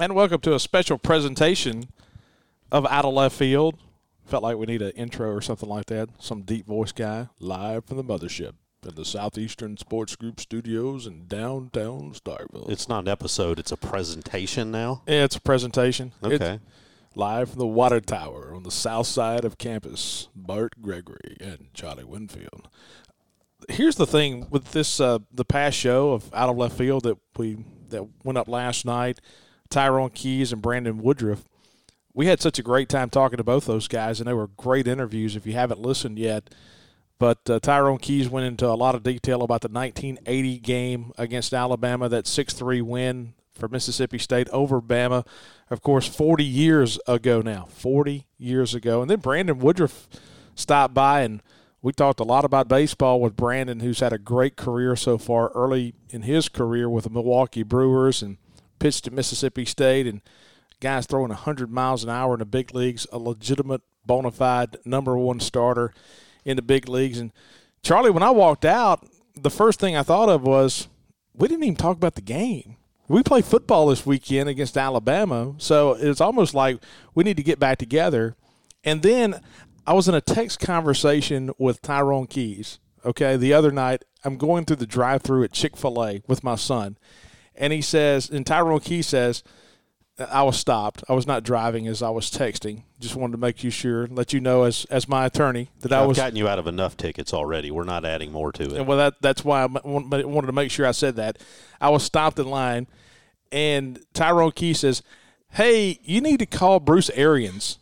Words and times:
And 0.00 0.14
welcome 0.14 0.40
to 0.40 0.54
a 0.54 0.58
special 0.58 0.96
presentation 0.96 1.90
of 2.72 2.86
Out 2.86 3.04
of 3.04 3.12
Left 3.12 3.36
Field. 3.36 3.76
Felt 4.24 4.42
like 4.42 4.56
we 4.56 4.64
need 4.64 4.80
an 4.80 4.92
intro 4.92 5.30
or 5.30 5.42
something 5.42 5.68
like 5.68 5.84
that. 5.86 6.08
Some 6.18 6.40
deep 6.40 6.66
voice 6.66 6.90
guy 6.90 7.28
live 7.38 7.84
from 7.84 7.98
the 7.98 8.02
mothership 8.02 8.54
in 8.82 8.94
the 8.94 9.04
Southeastern 9.04 9.76
Sports 9.76 10.16
Group 10.16 10.40
studios 10.40 11.06
in 11.06 11.26
downtown 11.26 12.14
Starkville. 12.14 12.70
It's 12.70 12.88
not 12.88 13.00
an 13.00 13.08
episode, 13.08 13.58
it's 13.58 13.72
a 13.72 13.76
presentation 13.76 14.70
now. 14.70 15.02
Yeah, 15.06 15.24
it's 15.24 15.36
a 15.36 15.40
presentation. 15.40 16.12
Okay. 16.24 16.54
It's 16.54 16.62
live 17.14 17.50
from 17.50 17.58
the 17.58 17.66
water 17.66 18.00
tower 18.00 18.54
on 18.54 18.62
the 18.62 18.70
south 18.70 19.06
side 19.06 19.44
of 19.44 19.58
campus. 19.58 20.28
Bart 20.34 20.80
Gregory 20.80 21.36
and 21.42 21.68
Charlie 21.74 22.04
Winfield. 22.04 22.70
Here's 23.68 23.96
the 23.96 24.06
thing 24.06 24.46
with 24.48 24.72
this 24.72 24.98
uh, 24.98 25.18
the 25.30 25.44
past 25.44 25.76
show 25.76 26.12
of 26.12 26.32
Out 26.32 26.48
of 26.48 26.56
Left 26.56 26.78
Field 26.78 27.02
that 27.02 27.18
we 27.36 27.66
that 27.90 28.06
went 28.24 28.38
up 28.38 28.48
last 28.48 28.86
night, 28.86 29.20
Tyrone 29.70 30.10
Keys 30.10 30.52
and 30.52 30.60
Brandon 30.60 30.98
Woodruff. 30.98 31.44
We 32.12 32.26
had 32.26 32.40
such 32.40 32.58
a 32.58 32.62
great 32.62 32.88
time 32.88 33.08
talking 33.08 33.36
to 33.36 33.44
both 33.44 33.66
those 33.66 33.88
guys, 33.88 34.20
and 34.20 34.28
they 34.28 34.34
were 34.34 34.48
great 34.48 34.88
interviews. 34.88 35.36
If 35.36 35.46
you 35.46 35.52
haven't 35.52 35.80
listened 35.80 36.18
yet, 36.18 36.50
but 37.18 37.48
uh, 37.48 37.60
Tyrone 37.60 37.98
Keys 37.98 38.28
went 38.28 38.46
into 38.46 38.66
a 38.66 38.74
lot 38.74 38.94
of 38.94 39.02
detail 39.02 39.42
about 39.42 39.60
the 39.60 39.68
1980 39.68 40.58
game 40.58 41.12
against 41.16 41.54
Alabama, 41.54 42.08
that 42.08 42.26
6 42.26 42.54
3 42.54 42.82
win 42.82 43.34
for 43.52 43.68
Mississippi 43.68 44.18
State 44.18 44.48
over 44.48 44.80
Bama. 44.80 45.26
Of 45.70 45.82
course, 45.82 46.08
40 46.08 46.42
years 46.44 46.98
ago 47.06 47.42
now. 47.42 47.66
40 47.70 48.26
years 48.38 48.74
ago. 48.74 49.02
And 49.02 49.10
then 49.10 49.20
Brandon 49.20 49.58
Woodruff 49.58 50.08
stopped 50.54 50.94
by 50.94 51.20
and 51.20 51.42
we 51.82 51.92
talked 51.92 52.20
a 52.20 52.24
lot 52.24 52.44
about 52.44 52.68
baseball 52.68 53.20
with 53.20 53.36
Brandon, 53.36 53.80
who's 53.80 54.00
had 54.00 54.12
a 54.12 54.18
great 54.18 54.56
career 54.56 54.96
so 54.96 55.16
far 55.16 55.50
early 55.54 55.94
in 56.10 56.22
his 56.22 56.48
career 56.48 56.90
with 56.90 57.04
the 57.04 57.10
Milwaukee 57.10 57.62
Brewers 57.62 58.20
and 58.20 58.36
pitched 58.80 59.06
at 59.06 59.12
Mississippi 59.12 59.64
State. 59.64 60.08
And 60.08 60.20
guys 60.80 61.06
throwing 61.06 61.28
100 61.28 61.70
miles 61.70 62.02
an 62.02 62.10
hour 62.10 62.34
in 62.34 62.40
the 62.40 62.46
big 62.46 62.74
leagues, 62.74 63.06
a 63.12 63.18
legitimate, 63.18 63.82
bona 64.04 64.32
fide 64.32 64.76
number 64.84 65.16
one 65.16 65.38
starter 65.38 65.92
in 66.44 66.56
the 66.56 66.62
big 66.62 66.88
leagues. 66.88 67.18
And 67.18 67.32
Charlie, 67.82 68.10
when 68.10 68.22
I 68.22 68.30
walked 68.30 68.64
out, 68.64 69.06
the 69.36 69.50
first 69.50 69.78
thing 69.78 69.96
I 69.96 70.02
thought 70.02 70.28
of 70.28 70.42
was 70.42 70.88
we 71.34 71.48
didn't 71.48 71.64
even 71.64 71.76
talk 71.76 71.96
about 71.96 72.14
the 72.14 72.22
game. 72.22 72.76
We 73.08 73.22
play 73.22 73.42
football 73.42 73.88
this 73.88 74.06
weekend 74.06 74.48
against 74.48 74.76
Alabama, 74.76 75.54
so 75.58 75.94
it's 75.94 76.20
almost 76.20 76.54
like 76.54 76.80
we 77.14 77.24
need 77.24 77.36
to 77.38 77.42
get 77.42 77.58
back 77.58 77.78
together. 77.78 78.36
And 78.84 79.02
then 79.02 79.40
I 79.86 79.94
was 79.94 80.08
in 80.08 80.14
a 80.14 80.20
text 80.20 80.60
conversation 80.60 81.50
with 81.58 81.82
Tyrone 81.82 82.28
Keys, 82.28 82.78
okay, 83.04 83.36
the 83.36 83.52
other 83.52 83.72
night. 83.72 84.04
I'm 84.22 84.36
going 84.36 84.64
through 84.64 84.76
the 84.76 84.86
drive 84.86 85.22
through 85.22 85.42
at 85.44 85.52
Chick 85.52 85.76
fil 85.76 86.04
A 86.04 86.22
with 86.28 86.44
my 86.44 86.54
son. 86.54 86.98
And 87.60 87.72
he 87.72 87.82
says, 87.82 88.30
and 88.30 88.44
Tyrone 88.44 88.80
Key 88.80 89.02
says, 89.02 89.44
I 90.18 90.42
was 90.42 90.58
stopped. 90.58 91.04
I 91.08 91.12
was 91.12 91.26
not 91.26 91.44
driving 91.44 91.86
as 91.86 92.02
I 92.02 92.10
was 92.10 92.30
texting. 92.30 92.82
Just 92.98 93.16
wanted 93.16 93.32
to 93.32 93.38
make 93.38 93.62
you 93.62 93.70
sure, 93.70 94.06
let 94.08 94.32
you 94.32 94.40
know 94.40 94.64
as 94.64 94.84
as 94.90 95.08
my 95.08 95.24
attorney 95.26 95.70
that 95.80 95.92
I 95.92 96.02
I've 96.02 96.08
was. 96.08 96.16
gotten 96.16 96.36
you 96.36 96.48
out 96.48 96.58
of 96.58 96.66
enough 96.66 96.96
tickets 96.96 97.32
already. 97.32 97.70
We're 97.70 97.84
not 97.84 98.04
adding 98.04 98.32
more 98.32 98.52
to 98.52 98.62
it. 98.64 98.72
And 98.72 98.86
well, 98.86 98.98
that 98.98 99.14
that's 99.22 99.44
why 99.44 99.62
I 99.62 99.66
wanted 99.66 100.46
to 100.46 100.52
make 100.52 100.70
sure 100.70 100.86
I 100.86 100.90
said 100.90 101.16
that. 101.16 101.38
I 101.80 101.88
was 101.90 102.02
stopped 102.02 102.38
in 102.38 102.50
line, 102.50 102.86
and 103.50 103.98
Tyrone 104.12 104.52
Key 104.52 104.74
says, 104.74 105.02
"Hey, 105.50 105.98
you 106.02 106.20
need 106.20 106.40
to 106.40 106.46
call 106.46 106.80
Bruce 106.80 107.10
Arians, 107.10 107.78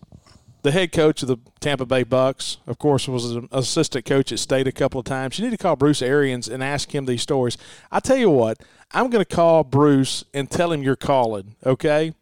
the 0.62 0.72
head 0.72 0.92
coach 0.92 1.22
of 1.22 1.28
the 1.28 1.38
Tampa 1.60 1.86
Bay 1.86 2.02
Bucks. 2.02 2.58
Of 2.66 2.78
course, 2.78 3.06
was 3.08 3.32
an 3.32 3.48
assistant 3.52 4.04
coach 4.04 4.32
at 4.32 4.38
State 4.38 4.66
a 4.66 4.72
couple 4.72 4.98
of 5.00 5.06
times. 5.06 5.38
You 5.38 5.44
need 5.44 5.56
to 5.56 5.62
call 5.62 5.76
Bruce 5.76 6.02
Arians 6.02 6.48
and 6.48 6.62
ask 6.62 6.94
him 6.94 7.06
these 7.06 7.22
stories. 7.22 7.56
I 7.90 8.00
tell 8.00 8.16
you 8.16 8.30
what, 8.30 8.58
I'm 8.92 9.10
going 9.10 9.24
to 9.24 9.36
call 9.36 9.64
Bruce 9.64 10.24
and 10.34 10.50
tell 10.50 10.72
him 10.72 10.82
you're 10.82 10.96
calling. 10.96 11.56
Okay." 11.64 12.14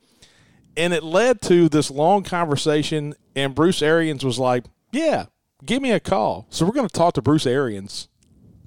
And 0.77 0.93
it 0.93 1.03
led 1.03 1.41
to 1.43 1.71
this 1.71 1.91
long 1.91 2.23
conversation, 2.23 3.15
and 3.35 3.55
Bruce 3.55 3.81
Arians 3.81 4.25
was 4.25 4.39
like, 4.39 4.65
"Yeah, 4.93 5.27
give 5.65 5.81
me 5.81 5.93
a 5.93 6.01
call." 6.01 6.47
So 6.51 6.67
we're 6.67 6.73
going 6.73 6.89
to 6.89 6.93
talk 6.93 7.15
to 7.15 7.23
Bruce 7.23 7.47
Arians 7.47 8.09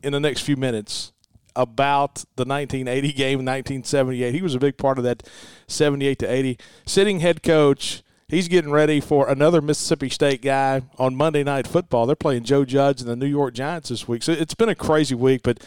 in 0.01 0.13
the 0.13 0.19
next 0.19 0.41
few 0.41 0.55
minutes 0.55 1.11
about 1.55 2.23
the 2.35 2.45
1980 2.45 3.11
game, 3.13 3.39
1978. 3.39 4.33
He 4.33 4.41
was 4.41 4.55
a 4.55 4.59
big 4.59 4.77
part 4.77 4.97
of 4.97 5.03
that 5.03 5.27
78 5.67 6.19
to 6.19 6.31
80. 6.31 6.57
Sitting 6.85 7.19
head 7.19 7.43
coach, 7.43 8.01
he's 8.29 8.47
getting 8.47 8.71
ready 8.71 9.01
for 9.01 9.27
another 9.29 9.61
Mississippi 9.61 10.09
State 10.09 10.41
guy 10.41 10.83
on 10.97 11.15
Monday 11.15 11.43
Night 11.43 11.67
Football. 11.67 12.05
They're 12.05 12.15
playing 12.15 12.43
Joe 12.43 12.63
Judge 12.63 13.01
and 13.01 13.09
the 13.09 13.15
New 13.15 13.27
York 13.27 13.53
Giants 13.53 13.89
this 13.89 14.07
week. 14.07 14.23
So 14.23 14.31
it's 14.31 14.53
been 14.53 14.69
a 14.69 14.75
crazy 14.75 15.15
week, 15.15 15.41
but 15.43 15.59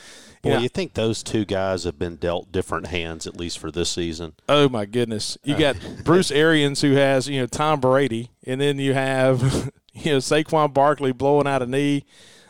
you 0.43 0.50
Well, 0.50 0.59
know, 0.59 0.62
you 0.62 0.69
think 0.69 0.95
those 0.95 1.22
two 1.22 1.45
guys 1.45 1.84
have 1.84 1.99
been 1.99 2.17
dealt 2.17 2.51
different 2.51 2.87
hands, 2.87 3.27
at 3.27 3.37
least 3.37 3.59
for 3.59 3.71
this 3.71 3.91
season? 3.91 4.33
Oh 4.49 4.69
my 4.69 4.87
goodness! 4.87 5.37
You 5.45 5.55
uh. 5.56 5.59
got 5.59 5.77
Bruce 6.05 6.31
Arians 6.31 6.81
who 6.81 6.93
has 6.93 7.28
you 7.28 7.41
know 7.41 7.47
Tom 7.47 7.81
Brady, 7.81 8.31
and 8.47 8.61
then 8.61 8.78
you 8.78 8.95
have 8.95 9.71
you 9.93 10.12
know 10.12 10.19
Saquon 10.19 10.72
Barkley 10.72 11.12
blowing 11.12 11.47
out 11.47 11.62
a 11.62 11.67
knee 11.67 12.05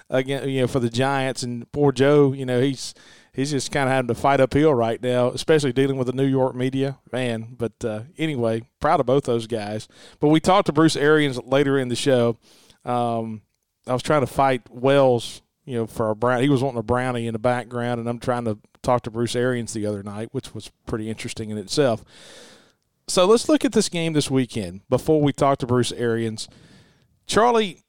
again, 0.08 0.48
you 0.48 0.62
know 0.62 0.66
for 0.68 0.80
the 0.80 0.90
Giants, 0.90 1.42
and 1.42 1.70
poor 1.72 1.92
Joe, 1.92 2.32
you 2.32 2.46
know 2.46 2.60
he's 2.60 2.94
he's 3.32 3.50
just 3.50 3.72
kind 3.72 3.88
of 3.88 3.94
having 3.94 4.08
to 4.08 4.14
fight 4.14 4.40
uphill 4.40 4.74
right 4.74 5.02
now, 5.02 5.28
especially 5.28 5.72
dealing 5.72 5.96
with 5.96 6.06
the 6.06 6.12
New 6.12 6.26
York 6.26 6.54
media, 6.54 6.98
man. 7.10 7.54
But 7.56 7.84
uh, 7.84 8.02
anyway, 8.18 8.62
proud 8.80 9.00
of 9.00 9.06
both 9.06 9.24
those 9.24 9.46
guys. 9.46 9.88
But 10.20 10.28
we 10.28 10.40
talked 10.40 10.66
to 10.66 10.72
Bruce 10.72 10.96
Arians 10.96 11.38
later 11.42 11.78
in 11.78 11.88
the 11.88 11.96
show. 11.96 12.38
Um, 12.84 13.42
I 13.86 13.92
was 13.92 14.02
trying 14.02 14.20
to 14.22 14.26
fight 14.26 14.62
Wells 14.70 15.42
you 15.64 15.76
know, 15.76 15.86
for 15.86 16.10
a 16.10 16.16
brown. 16.16 16.42
He 16.42 16.48
was 16.48 16.62
wanting 16.62 16.78
a 16.78 16.84
brownie 16.84 17.26
in 17.26 17.32
the 17.32 17.38
background, 17.38 18.00
and 18.00 18.08
I'm 18.08 18.18
trying 18.18 18.44
to 18.44 18.58
talk 18.82 19.02
to 19.02 19.10
Bruce 19.10 19.36
Arians 19.36 19.72
the 19.72 19.86
other 19.86 20.02
night, 20.02 20.28
which 20.32 20.54
was 20.54 20.70
pretty 20.86 21.08
interesting 21.08 21.50
in 21.50 21.58
itself. 21.58 22.04
So 23.08 23.26
let's 23.26 23.48
look 23.48 23.64
at 23.64 23.72
this 23.72 23.88
game 23.88 24.12
this 24.12 24.30
weekend 24.30 24.80
before 24.88 25.20
we 25.20 25.32
talk 25.32 25.58
to 25.58 25.66
Bruce 25.66 25.92
Arians. 25.92 26.48
Charlie, 27.26 27.82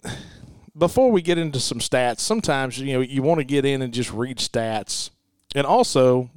before 0.77 1.11
we 1.11 1.21
get 1.21 1.37
into 1.37 1.59
some 1.59 1.79
stats, 1.79 2.19
sometimes 2.19 2.79
you 2.79 2.93
know 2.93 3.01
you 3.01 3.21
want 3.21 3.39
to 3.39 3.43
get 3.43 3.65
in 3.65 3.81
and 3.81 3.93
just 3.93 4.11
read 4.11 4.37
stats, 4.37 5.11
and 5.55 5.65
also 5.65 6.29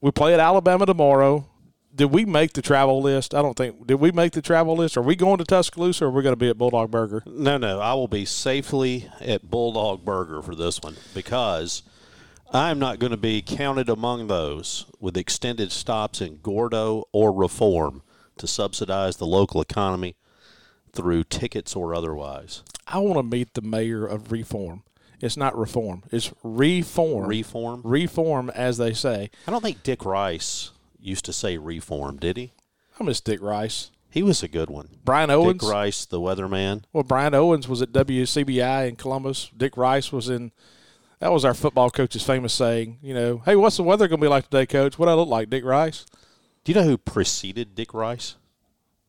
we 0.00 0.10
play 0.10 0.34
at 0.34 0.40
Alabama 0.40 0.86
tomorrow. 0.86 1.48
Did 1.94 2.06
we 2.06 2.26
make 2.26 2.52
the 2.52 2.60
travel 2.60 3.00
list? 3.00 3.34
I 3.34 3.40
don't 3.40 3.56
think. 3.56 3.86
Did 3.86 3.96
we 3.96 4.12
make 4.12 4.32
the 4.32 4.42
travel 4.42 4.76
list? 4.76 4.98
Are 4.98 5.02
we 5.02 5.16
going 5.16 5.38
to 5.38 5.44
Tuscaloosa 5.44 6.04
or 6.04 6.08
are 6.08 6.10
we 6.10 6.22
going 6.22 6.34
to 6.34 6.36
be 6.36 6.50
at 6.50 6.58
Bulldog 6.58 6.90
Burger? 6.90 7.22
No, 7.24 7.56
no. 7.56 7.80
I 7.80 7.94
will 7.94 8.08
be 8.08 8.26
safely 8.26 9.08
at 9.20 9.50
Bulldog 9.50 10.04
Burger 10.04 10.42
for 10.42 10.54
this 10.54 10.80
one 10.82 10.96
because 11.14 11.82
I'm 12.52 12.78
not 12.78 12.98
going 12.98 13.12
to 13.12 13.16
be 13.16 13.40
counted 13.40 13.88
among 13.88 14.26
those 14.26 14.84
with 15.00 15.16
extended 15.16 15.72
stops 15.72 16.20
in 16.20 16.40
Gordo 16.42 17.04
or 17.12 17.32
Reform 17.32 18.02
to 18.36 18.46
subsidize 18.46 19.16
the 19.16 19.26
local 19.26 19.62
economy 19.62 20.16
through 20.92 21.24
tickets 21.24 21.74
or 21.74 21.94
otherwise. 21.94 22.62
I 22.86 22.98
want 22.98 23.16
to 23.16 23.22
meet 23.22 23.54
the 23.54 23.62
mayor 23.62 24.06
of 24.06 24.30
Reform. 24.30 24.82
It's 25.20 25.36
not 25.36 25.56
reform. 25.56 26.02
It's 26.10 26.32
reform. 26.42 27.28
Reform? 27.28 27.80
Reform, 27.84 28.50
as 28.50 28.76
they 28.76 28.92
say. 28.92 29.30
I 29.46 29.50
don't 29.50 29.62
think 29.62 29.82
Dick 29.82 30.04
Rice 30.04 30.72
used 31.00 31.24
to 31.24 31.32
say 31.32 31.56
reform, 31.56 32.18
did 32.18 32.36
he? 32.36 32.52
I 32.98 33.04
miss 33.04 33.20
Dick 33.20 33.40
Rice. 33.40 33.90
He 34.10 34.22
was 34.22 34.42
a 34.42 34.48
good 34.48 34.70
one. 34.70 34.88
Brian 35.04 35.30
Owens. 35.30 35.60
Dick 35.60 35.70
Rice, 35.70 36.04
the 36.06 36.20
weatherman. 36.20 36.84
Well, 36.92 37.04
Brian 37.04 37.34
Owens 37.34 37.68
was 37.68 37.82
at 37.82 37.92
WCBI 37.92 38.88
in 38.88 38.96
Columbus. 38.96 39.50
Dick 39.56 39.76
Rice 39.76 40.12
was 40.12 40.28
in. 40.28 40.52
That 41.18 41.32
was 41.32 41.44
our 41.44 41.54
football 41.54 41.90
coach's 41.90 42.22
famous 42.22 42.52
saying. 42.52 42.98
You 43.02 43.14
know, 43.14 43.42
hey, 43.44 43.56
what's 43.56 43.76
the 43.76 43.82
weather 43.82 44.08
going 44.08 44.20
to 44.20 44.24
be 44.24 44.30
like 44.30 44.44
today, 44.44 44.66
Coach? 44.66 44.98
What 44.98 45.08
I 45.08 45.14
look 45.14 45.28
like, 45.28 45.50
Dick 45.50 45.64
Rice? 45.64 46.06
Do 46.64 46.72
you 46.72 46.80
know 46.80 46.86
who 46.86 46.98
preceded 46.98 47.74
Dick 47.74 47.94
Rice? 47.94 48.36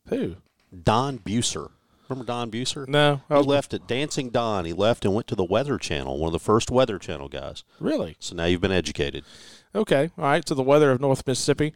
Who? 0.09 0.35
Don 0.83 1.19
Buser. 1.19 1.71
Remember 2.09 2.25
Don 2.25 2.49
Buser? 2.51 2.87
No, 2.87 3.21
I 3.29 3.39
He 3.39 3.43
left 3.43 3.73
at 3.73 3.87
Dancing 3.87 4.29
Don. 4.29 4.65
He 4.65 4.73
left 4.73 5.03
and 5.05 5.13
went 5.13 5.27
to 5.27 5.35
the 5.35 5.43
Weather 5.43 5.77
Channel, 5.77 6.17
one 6.17 6.27
of 6.27 6.33
the 6.33 6.39
first 6.39 6.71
Weather 6.71 6.97
Channel 6.99 7.27
guys. 7.29 7.63
really 7.79 8.15
So 8.19 8.35
now 8.35 8.45
you've 8.45 8.61
been 8.61 8.71
educated. 8.71 9.23
okay. 9.75 10.09
All 10.17 10.23
right. 10.25 10.47
So 10.47 10.55
the 10.55 10.63
weather 10.63 10.91
of 10.91 11.01
North 11.01 11.25
Mississippi. 11.27 11.73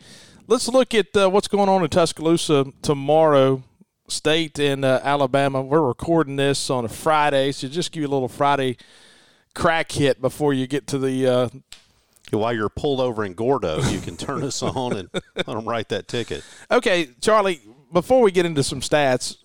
Let's 0.47 0.67
look 0.67 0.93
at 0.93 1.15
uh, 1.15 1.29
what's 1.29 1.47
going 1.47 1.69
on 1.69 1.83
in 1.83 1.89
Tuscaloosa 1.89 2.65
tomorrow. 2.81 3.63
State 4.07 4.59
in 4.59 4.83
uh, 4.83 4.99
Alabama. 5.03 5.61
We're 5.61 5.81
recording 5.81 6.35
this 6.35 6.69
on 6.69 6.83
a 6.83 6.89
Friday, 6.89 7.51
so 7.53 7.67
just 7.69 7.91
give 7.91 8.01
you 8.01 8.07
a 8.07 8.11
little 8.11 8.27
Friday 8.27 8.77
crack 9.53 9.91
hit 9.91 10.21
before 10.21 10.53
you 10.53 10.67
get 10.67 10.87
to 10.87 10.97
the 10.97 11.27
uh, 11.27 11.49
While 12.31 12.53
you're 12.53 12.69
pulled 12.69 12.99
over 12.99 13.23
in 13.23 13.33
Gordo, 13.35 13.81
you 13.83 13.99
can 13.99 14.17
turn 14.17 14.43
us 14.43 14.61
on 14.63 14.93
and 14.97 15.09
let 15.35 15.45
them 15.45 15.63
write 15.65 15.89
that 15.89 16.07
ticket. 16.09 16.43
Okay, 16.69 17.09
Charlie, 17.21 17.61
before 17.93 18.21
we 18.21 18.31
get 18.31 18.45
into 18.45 18.63
some 18.63 18.81
stats, 18.81 19.37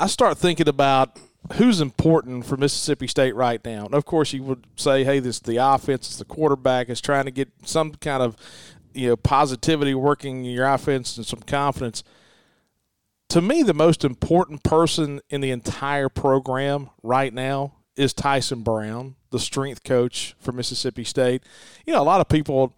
I 0.00 0.06
start 0.06 0.38
thinking 0.38 0.68
about 0.68 1.18
who's 1.54 1.80
important 1.80 2.46
for 2.46 2.56
Mississippi 2.56 3.06
State 3.06 3.34
right 3.34 3.64
now. 3.64 3.86
And 3.86 3.94
of 3.94 4.04
course, 4.04 4.32
you 4.32 4.42
would 4.44 4.66
say, 4.76 5.04
hey, 5.04 5.18
this 5.18 5.36
is 5.36 5.42
the 5.42 5.56
offense, 5.56 6.08
it's 6.08 6.18
the 6.18 6.24
quarterback, 6.24 6.88
is 6.88 7.00
trying 7.00 7.24
to 7.24 7.30
get 7.30 7.48
some 7.64 7.92
kind 7.94 8.22
of 8.22 8.36
you 8.94 9.08
know 9.08 9.16
positivity 9.16 9.94
working 9.94 10.44
in 10.44 10.52
your 10.52 10.66
offense 10.66 11.16
and 11.16 11.26
some 11.26 11.40
confidence. 11.40 12.02
To 13.30 13.42
me, 13.42 13.62
the 13.62 13.74
most 13.74 14.04
important 14.04 14.62
person 14.62 15.20
in 15.28 15.40
the 15.40 15.50
entire 15.50 16.08
program 16.08 16.90
right 17.02 17.32
now 17.32 17.74
is 17.96 18.14
Tyson 18.14 18.62
Brown, 18.62 19.16
the 19.30 19.38
strength 19.38 19.84
coach 19.84 20.34
for 20.38 20.52
Mississippi 20.52 21.04
State. 21.04 21.42
You 21.86 21.92
know, 21.92 22.00
a 22.00 22.04
lot 22.04 22.20
of 22.20 22.28
people 22.28 22.74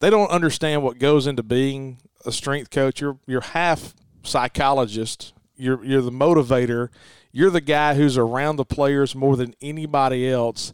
they 0.00 0.10
don't 0.10 0.30
understand 0.30 0.82
what 0.82 0.98
goes 0.98 1.26
into 1.26 1.42
being 1.42 1.98
a 2.26 2.32
strength 2.32 2.70
coach. 2.70 3.00
You're 3.00 3.18
you're 3.26 3.40
half 3.40 3.94
psychologist. 4.22 5.32
You're 5.56 5.84
you're 5.84 6.02
the 6.02 6.10
motivator. 6.10 6.88
You're 7.32 7.50
the 7.50 7.60
guy 7.60 7.94
who's 7.94 8.16
around 8.16 8.56
the 8.56 8.64
players 8.64 9.14
more 9.14 9.36
than 9.36 9.54
anybody 9.60 10.28
else. 10.30 10.72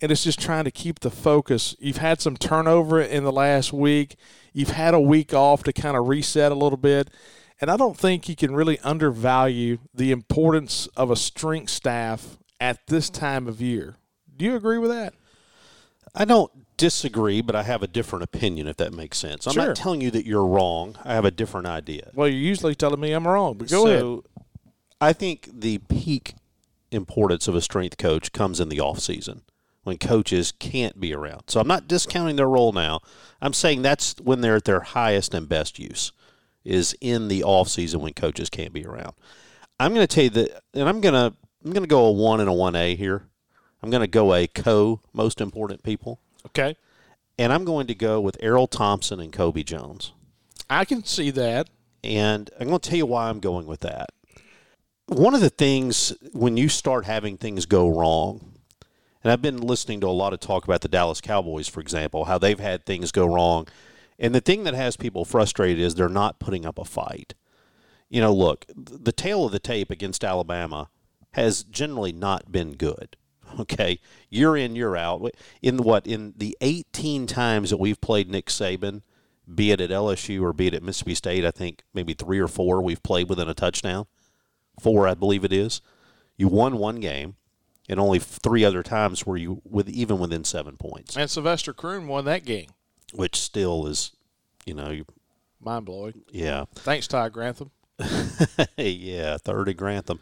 And 0.00 0.12
it's 0.12 0.24
just 0.24 0.40
trying 0.40 0.64
to 0.64 0.70
keep 0.70 1.00
the 1.00 1.10
focus. 1.10 1.76
You've 1.78 1.98
had 1.98 2.20
some 2.20 2.36
turnover 2.36 3.00
in 3.00 3.24
the 3.24 3.32
last 3.32 3.72
week. 3.72 4.16
You've 4.52 4.70
had 4.70 4.92
a 4.92 5.00
week 5.00 5.32
off 5.32 5.62
to 5.62 5.72
kind 5.72 5.96
of 5.96 6.08
reset 6.08 6.52
a 6.52 6.56
little 6.56 6.76
bit. 6.76 7.10
And 7.60 7.70
I 7.70 7.76
don't 7.76 7.96
think 7.96 8.28
you 8.28 8.36
can 8.36 8.54
really 8.54 8.78
undervalue 8.80 9.78
the 9.94 10.10
importance 10.10 10.88
of 10.96 11.10
a 11.10 11.16
strength 11.16 11.70
staff 11.70 12.36
at 12.60 12.86
this 12.88 13.08
time 13.08 13.46
of 13.46 13.60
year. 13.60 13.96
Do 14.36 14.44
you 14.44 14.56
agree 14.56 14.78
with 14.78 14.90
that? 14.90 15.14
I 16.14 16.24
don't 16.24 16.50
disagree, 16.76 17.40
but 17.40 17.54
I 17.54 17.62
have 17.62 17.82
a 17.82 17.86
different 17.86 18.22
opinion, 18.24 18.66
if 18.66 18.76
that 18.76 18.92
makes 18.92 19.18
sense. 19.18 19.46
I'm 19.46 19.52
Sure. 19.54 19.66
not 19.66 19.76
telling 19.76 20.00
you 20.00 20.10
that 20.12 20.26
you're 20.26 20.46
wrong. 20.46 20.96
I 21.04 21.14
have 21.14 21.24
a 21.24 21.30
different 21.30 21.66
idea. 21.66 22.10
Well, 22.14 22.28
you're 22.28 22.38
usually 22.38 22.74
telling 22.74 23.00
me 23.00 23.12
I'm 23.12 23.26
wrong, 23.26 23.56
but 23.58 23.68
go 23.68 23.86
ahead. 23.86 24.22
I 25.00 25.12
think 25.12 25.48
the 25.52 25.78
peak 25.78 26.34
importance 26.90 27.48
of 27.48 27.54
a 27.54 27.60
strength 27.60 27.98
coach 27.98 28.32
comes 28.32 28.60
in 28.60 28.68
the 28.68 28.80
off 28.80 29.00
season 29.00 29.42
when 29.82 29.98
coaches 29.98 30.52
can't 30.52 30.98
be 30.98 31.12
around. 31.14 31.42
So 31.48 31.60
I'm 31.60 31.68
not 31.68 31.88
discounting 31.88 32.36
their 32.36 32.48
role 32.48 32.72
now. 32.72 33.00
I'm 33.40 33.52
saying 33.52 33.82
that's 33.82 34.14
when 34.22 34.40
they're 34.40 34.56
at 34.56 34.64
their 34.64 34.80
highest 34.80 35.34
and 35.34 35.48
best 35.48 35.78
use 35.78 36.12
is 36.64 36.96
in 37.00 37.28
the 37.28 37.44
off 37.44 37.68
season 37.68 38.00
when 38.00 38.14
coaches 38.14 38.48
can't 38.48 38.72
be 38.72 38.86
around. 38.86 39.12
I'm 39.78 39.92
going 39.92 40.06
to 40.06 40.12
tell 40.12 40.24
you 40.24 40.30
that, 40.30 40.62
and 40.72 40.88
I'm 40.88 41.00
going 41.00 41.14
to 41.14 41.36
I'm 41.64 41.72
going 41.72 41.82
to 41.82 41.88
go 41.88 42.04
a 42.06 42.12
one 42.12 42.40
and 42.40 42.48
a 42.48 42.52
one 42.52 42.74
A 42.76 42.94
here. 42.94 43.26
I'm 43.82 43.90
going 43.90 44.00
to 44.02 44.06
go 44.06 44.32
a 44.34 44.46
co 44.46 45.00
most 45.12 45.40
important 45.40 45.82
people, 45.82 46.20
Okay. 46.46 46.76
and 47.38 47.52
I'm 47.52 47.64
going 47.64 47.86
to 47.88 47.94
go 47.94 48.20
with 48.20 48.38
Erroll 48.40 48.68
Thompson 48.70 49.20
and 49.20 49.32
Kobe 49.32 49.62
Jones. 49.62 50.12
I 50.70 50.84
can 50.84 51.04
see 51.04 51.30
that. 51.32 51.68
And 52.02 52.50
I'm 52.60 52.68
going 52.68 52.80
to 52.80 52.88
tell 52.88 52.98
you 52.98 53.06
why 53.06 53.28
I'm 53.30 53.40
going 53.40 53.66
with 53.66 53.80
that. 53.80 54.10
One 55.06 55.34
of 55.34 55.40
the 55.40 55.50
things 55.50 56.12
when 56.32 56.56
you 56.56 56.68
start 56.68 57.06
having 57.06 57.36
things 57.36 57.64
go 57.66 57.88
wrong, 57.88 58.52
and 59.22 59.32
I've 59.32 59.42
been 59.42 59.56
listening 59.56 60.00
to 60.00 60.06
a 60.06 60.08
lot 60.08 60.34
of 60.34 60.40
talk 60.40 60.64
about 60.64 60.82
the 60.82 60.88
Dallas 60.88 61.22
Cowboys, 61.22 61.66
for 61.66 61.80
example, 61.80 62.26
how 62.26 62.36
they've 62.36 62.60
had 62.60 62.84
things 62.84 63.10
go 63.10 63.26
wrong. 63.26 63.68
And 64.18 64.34
the 64.34 64.42
thing 64.42 64.64
that 64.64 64.74
has 64.74 64.96
people 64.96 65.24
frustrated 65.24 65.82
is 65.82 65.94
they're 65.94 66.08
not 66.10 66.38
putting 66.38 66.66
up 66.66 66.78
a 66.78 66.84
fight. 66.84 67.34
You 68.10 68.20
know, 68.20 68.34
look, 68.34 68.66
the 68.76 69.12
tail 69.12 69.46
of 69.46 69.52
the 69.52 69.58
tape 69.58 69.90
against 69.90 70.24
Alabama 70.24 70.90
has 71.32 71.64
generally 71.64 72.12
not 72.12 72.52
been 72.52 72.72
good. 72.72 73.16
Okay, 73.60 74.00
year 74.30 74.56
in, 74.56 74.74
year 74.74 74.96
out. 74.96 75.30
In 75.62 75.78
what 75.78 76.06
in 76.06 76.34
the 76.36 76.56
18 76.60 77.26
times 77.26 77.70
that 77.70 77.76
we've 77.78 78.00
played 78.00 78.28
Nick 78.30 78.46
Saban, 78.46 79.02
be 79.52 79.70
it 79.70 79.80
at 79.80 79.90
LSU 79.90 80.42
or 80.42 80.52
be 80.52 80.66
it 80.66 80.74
at 80.74 80.82
Mississippi 80.82 81.14
State, 81.14 81.44
I 81.44 81.50
think 81.50 81.82
maybe 81.92 82.14
three 82.14 82.38
or 82.40 82.48
four 82.48 82.82
we've 82.82 83.02
played 83.02 83.28
within 83.28 83.48
a 83.48 83.54
touchdown. 83.54 84.06
Four, 84.80 85.06
I 85.06 85.14
believe 85.14 85.44
it 85.44 85.52
is. 85.52 85.80
You 86.36 86.48
won 86.48 86.78
one 86.78 86.98
game, 86.98 87.36
and 87.88 88.00
only 88.00 88.18
three 88.18 88.64
other 88.64 88.82
times 88.82 89.24
were 89.24 89.36
you 89.36 89.62
with 89.64 89.88
even 89.88 90.18
within 90.18 90.42
seven 90.44 90.76
points, 90.76 91.16
And 91.16 91.30
Sylvester 91.30 91.72
Croom 91.72 92.08
won 92.08 92.24
that 92.24 92.44
game. 92.44 92.70
which 93.12 93.36
still 93.36 93.86
is, 93.86 94.10
you 94.66 94.74
know, 94.74 95.02
Mind 95.60 95.84
blowing. 95.86 96.22
yeah. 96.32 96.64
Thanks, 96.74 97.06
Ty 97.06 97.28
Grantham. 97.28 97.70
yeah, 98.76 99.36
third 99.38 99.68
at 99.68 99.76
Grantham. 99.76 100.18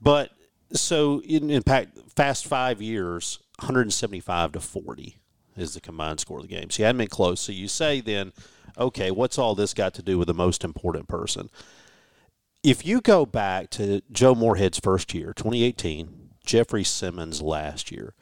But 0.00 0.30
so 0.72 1.20
in, 1.22 1.50
in 1.50 1.62
fact, 1.62 1.98
fast 2.14 2.46
five 2.46 2.80
years, 2.80 3.38
175 3.58 4.52
to 4.52 4.60
40 4.60 5.16
is 5.56 5.74
the 5.74 5.80
combined 5.80 6.20
score 6.20 6.38
of 6.38 6.48
the 6.48 6.48
game. 6.48 6.70
So 6.70 6.82
you 6.82 6.86
hadn't 6.86 6.98
been 6.98 7.08
close. 7.08 7.40
So 7.40 7.52
you 7.52 7.68
say 7.68 8.00
then, 8.00 8.32
okay, 8.78 9.10
what's 9.10 9.38
all 9.38 9.54
this 9.54 9.74
got 9.74 9.94
to 9.94 10.02
do 10.02 10.18
with 10.18 10.28
the 10.28 10.34
most 10.34 10.64
important 10.64 11.08
person? 11.08 11.50
If 12.62 12.84
you 12.84 13.00
go 13.00 13.24
back 13.24 13.70
to 13.70 14.02
Joe 14.12 14.34
Moorhead's 14.34 14.78
first 14.78 15.14
year, 15.14 15.32
2018, 15.32 16.30
Jeffrey 16.44 16.84
Simmons 16.84 17.40
last 17.40 17.90
year, 17.90 18.14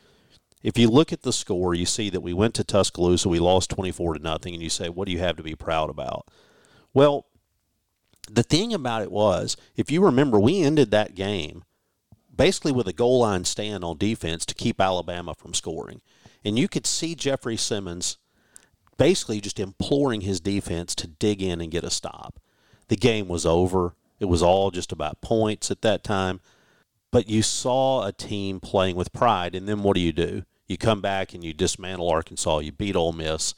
if 0.63 0.77
you 0.77 0.89
look 0.89 1.13
at 1.13 1.23
the 1.23 1.33
score, 1.33 1.75
you 1.75 1.87
see 1.87 2.11
that 2.11 2.21
we 2.21 2.33
went 2.33 2.55
to 2.55 2.65
Tuscaloosa, 2.65 3.29
we 3.29 3.39
lost 3.39 3.71
24 3.71 4.15
to 4.15 4.23
nothing, 4.23 4.55
and 4.55 4.63
you 4.63 4.71
say, 4.71 4.89
what 4.89 5.07
do 5.07 5.13
you 5.13 5.21
have 5.21 5.37
to 5.37 5.43
be 5.43 5.55
proud 5.55 5.91
about? 5.91 6.27
Well, 6.93 7.27
the 8.31 8.43
thing 8.43 8.75
about 8.75 9.03
it 9.03 9.11
was, 9.11 9.57
if 9.77 9.91
you 9.91 10.05
remember, 10.05 10.39
we 10.39 10.63
ended 10.63 10.91
that 10.91 11.15
game 11.15 11.65
basically 12.39 12.73
with 12.73 12.89
a 12.89 12.93
goal 12.95 13.19
line 13.19 13.45
stand 13.45 13.85
on 13.85 13.99
defense 13.99 14.47
to 14.47 14.55
keep 14.55 14.81
Alabama 14.81 15.35
from 15.35 15.53
scoring. 15.53 16.01
And 16.45 16.59
you 16.59 16.69
could 16.69 16.87
see 16.87 17.15
Jeffrey 17.15 17.59
Simmons 17.59 18.17
basically 18.97 19.41
just 19.41 19.61
imploring 19.61 20.23
his 20.23 20.41
defense 20.41 20.95
to 20.95 21.07
dig 21.07 21.43
in 21.43 21.61
and 21.61 21.71
get 21.71 21.85
a 21.85 21.91
stop. 21.91 22.41
The 22.87 22.97
game 22.97 23.29
was 23.29 23.45
over. 23.45 23.95
It 24.21 24.27
was 24.27 24.43
all 24.43 24.71
just 24.71 24.93
about 24.93 25.21
points 25.21 25.71
at 25.71 25.83
that 25.83 26.03
time. 26.03 26.41
But 27.11 27.29
you 27.29 27.43
saw 27.43 28.07
a 28.07 28.13
team 28.13 28.61
playing 28.61 28.97
with 28.97 29.13
pride, 29.13 29.55
and 29.55 29.69
then 29.69 29.83
what 29.83 29.95
do 29.95 30.01
you 30.01 30.13
do? 30.13 30.45
You 30.67 30.77
come 30.79 31.01
back 31.01 31.35
and 31.35 31.43
you 31.43 31.53
dismantle 31.53 32.09
Arkansas. 32.09 32.59
You 32.59 32.73
beat 32.73 32.97
Ole 32.97 33.13
Miss 33.13 33.55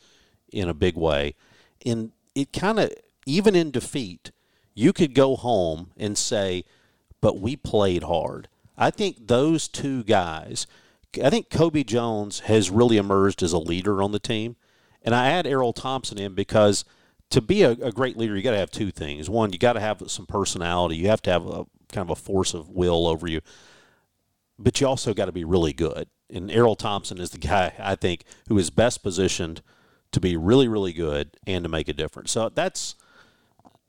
in 0.52 0.68
a 0.68 0.74
big 0.74 0.96
way. 0.96 1.34
And 1.84 2.12
it 2.34 2.52
kind 2.52 2.78
of, 2.78 2.92
even 3.26 3.54
in 3.54 3.70
defeat, 3.70 4.30
you 4.74 4.92
could 4.92 5.14
go 5.14 5.36
home 5.36 5.90
and 5.96 6.16
say, 6.16 6.64
but 7.20 7.40
we 7.40 7.56
played 7.56 8.04
hard. 8.04 8.48
I 8.80 8.90
think 8.90 9.28
those 9.28 9.68
two 9.68 10.02
guys, 10.04 10.66
I 11.22 11.28
think 11.28 11.50
Kobe 11.50 11.84
Jones 11.84 12.40
has 12.40 12.70
really 12.70 12.96
emerged 12.96 13.42
as 13.42 13.52
a 13.52 13.58
leader 13.58 14.02
on 14.02 14.12
the 14.12 14.18
team. 14.18 14.56
And 15.02 15.14
I 15.14 15.28
add 15.28 15.44
Erroll 15.44 15.74
Thompson 15.74 16.18
in 16.18 16.34
because 16.34 16.86
to 17.28 17.42
be 17.42 17.62
a, 17.62 17.72
a 17.72 17.92
great 17.92 18.16
leader, 18.16 18.34
you 18.34 18.42
got 18.42 18.52
to 18.52 18.58
have 18.58 18.70
two 18.70 18.90
things. 18.90 19.28
One, 19.28 19.52
you 19.52 19.58
got 19.58 19.74
to 19.74 19.80
have 19.80 20.02
some 20.06 20.26
personality. 20.26 20.96
You 20.96 21.08
have 21.08 21.22
to 21.22 21.30
have 21.30 21.46
a 21.46 21.64
kind 21.92 22.10
of 22.10 22.10
a 22.10 22.16
force 22.16 22.54
of 22.54 22.70
will 22.70 23.06
over 23.06 23.28
you. 23.28 23.42
But 24.58 24.80
you 24.80 24.86
also 24.86 25.12
got 25.12 25.26
to 25.26 25.32
be 25.32 25.44
really 25.44 25.74
good. 25.74 26.08
And 26.30 26.50
Erroll 26.50 26.76
Thompson 26.76 27.18
is 27.20 27.30
the 27.30 27.38
guy 27.38 27.74
I 27.78 27.96
think 27.96 28.24
who 28.48 28.58
is 28.58 28.70
best 28.70 29.02
positioned 29.02 29.60
to 30.12 30.20
be 30.20 30.36
really, 30.36 30.68
really 30.68 30.92
good 30.92 31.36
and 31.46 31.64
to 31.64 31.68
make 31.68 31.88
a 31.88 31.92
difference. 31.92 32.30
So 32.30 32.48
that's 32.48 32.94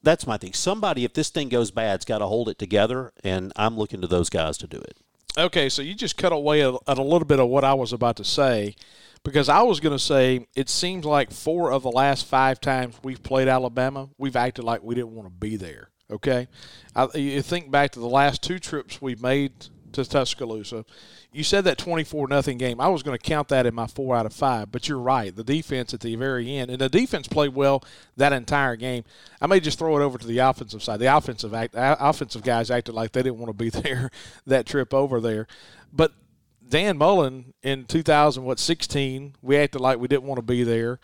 that's 0.04 0.28
my 0.28 0.38
thing. 0.38 0.54
Somebody, 0.54 1.04
if 1.04 1.14
this 1.14 1.30
thing 1.30 1.50
goes 1.50 1.72
bad, 1.72 1.92
has 1.92 2.06
got 2.06 2.20
to 2.20 2.28
hold 2.28 2.50
it 2.50 2.58
together, 2.58 3.12
and 3.24 3.52
I'm 3.56 3.78
looking 3.78 4.02
to 4.02 4.08
those 4.08 4.30
guys 4.30 4.58
to 4.60 4.68
do 4.68 4.78
it. 4.78 4.98
Okay, 5.38 5.70
so 5.70 5.82
you 5.82 5.96
just 5.96 6.18
cut 6.18 6.34
away 6.34 6.62
at 6.62 6.98
a 6.98 7.02
little 7.02 7.26
bit 7.26 7.40
of 7.40 7.48
what 7.48 7.64
I 7.64 7.74
was 7.74 7.94
about 7.94 8.18
to 8.18 8.26
say 8.26 8.76
because 9.24 9.50
I 9.50 9.62
was 9.62 9.80
going 9.80 9.96
to 9.96 10.04
say 10.04 10.48
it 10.56 10.70
seems 10.70 11.06
like 11.06 11.32
four 11.32 11.72
of 11.72 11.84
the 11.84 11.92
last 11.92 12.26
five 12.26 12.60
times 12.60 12.96
we've 13.04 13.22
played 13.22 13.48
Alabama, 13.48 14.10
we've 14.18 14.36
acted 14.36 14.64
like 14.64 14.84
we 14.84 14.96
didn't 14.96 15.14
want 15.14 15.28
to 15.28 15.34
be 15.34 15.56
there. 15.56 15.90
Okay, 16.10 16.50
I, 16.94 17.08
you 17.16 17.42
think 17.42 17.72
back 17.72 17.92
to 17.92 18.00
the 18.00 18.10
last 18.10 18.44
two 18.44 18.60
trips 18.60 19.02
we've 19.02 19.22
made 19.22 19.54
to 19.94 20.06
Tuscaloosa. 20.06 20.86
You 21.32 21.44
said 21.44 21.64
that 21.64 21.78
twenty-four 21.78 22.28
nothing 22.28 22.58
game. 22.58 22.82
I 22.82 22.88
was 22.90 23.04
going 23.04 23.18
to 23.18 23.24
count 23.24 23.48
that 23.50 23.66
in 23.66 23.74
my 23.74 23.88
four 23.88 24.16
out 24.16 24.26
of 24.26 24.34
five, 24.34 24.72
but 24.72 24.88
you're 24.90 25.00
right. 25.00 25.36
The 25.36 25.44
defense 25.44 25.94
at 25.94 26.02
the 26.02 26.16
very 26.16 26.56
end, 26.56 26.70
and 26.70 26.80
the 26.80 26.90
defense 26.90 27.28
played 27.28 27.56
well 27.56 27.84
that 28.18 28.34
entire 28.34 28.76
game. 28.76 29.04
I 29.42 29.48
may 29.48 29.60
just 29.60 29.80
throw 29.80 29.98
it 29.98 30.04
over 30.04 30.18
to 30.18 30.28
the 30.28 30.40
offensive 30.40 30.84
side. 30.84 31.00
The 31.00 31.16
offensive 31.16 31.54
act, 31.54 31.74
offensive 31.78 32.44
guys 32.44 32.70
acted 32.70 32.94
like 32.94 33.12
they 33.14 33.24
didn't 33.24 33.40
want 33.40 33.50
to 33.50 33.64
be 33.64 33.70
there 33.82 34.10
that 34.46 34.66
trip 34.66 34.94
over 34.94 35.22
there, 35.22 35.48
but 35.94 36.14
Dan 36.72 36.98
Mullen 36.98 37.54
in 37.62 37.86
2000 37.86 38.44
what 38.44 38.58
16 38.58 39.36
we 39.42 39.58
acted 39.58 39.82
like 39.82 40.00
we 40.00 40.08
didn't 40.08 40.24
want 40.24 40.38
to 40.38 40.42
be 40.44 40.64
there. 40.64 41.00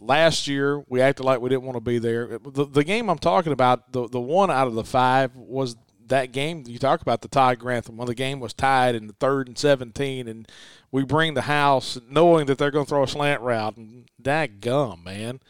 Last 0.00 0.48
year 0.48 0.84
we 0.88 1.00
acted 1.00 1.24
like 1.24 1.40
we 1.40 1.48
didn't 1.48 1.62
want 1.62 1.76
to 1.76 1.80
be 1.80 1.98
there. 1.98 2.38
The, 2.38 2.66
the 2.66 2.84
game 2.84 3.08
I'm 3.08 3.18
talking 3.18 3.52
about, 3.52 3.92
the 3.92 4.08
the 4.08 4.20
one 4.20 4.50
out 4.50 4.66
of 4.66 4.74
the 4.74 4.84
five 4.84 5.34
was 5.36 5.76
that 6.08 6.32
game 6.32 6.64
you 6.66 6.78
talk 6.78 7.00
about 7.00 7.22
the 7.22 7.28
Todd 7.28 7.58
Grantham 7.58 7.96
when 7.96 8.06
the 8.06 8.14
game 8.14 8.40
was 8.40 8.52
tied 8.52 8.94
in 8.94 9.06
the 9.06 9.12
third 9.14 9.48
and 9.48 9.58
17 9.58 10.28
and 10.28 10.48
we 10.90 11.04
bring 11.04 11.34
the 11.34 11.42
house 11.42 11.98
knowing 12.08 12.46
that 12.46 12.58
they're 12.58 12.70
going 12.70 12.86
to 12.86 12.88
throw 12.88 13.02
a 13.02 13.08
slant 13.08 13.42
route 13.42 13.76
and 13.76 14.08
that 14.18 14.60
gum 14.60 15.04
man. 15.04 15.40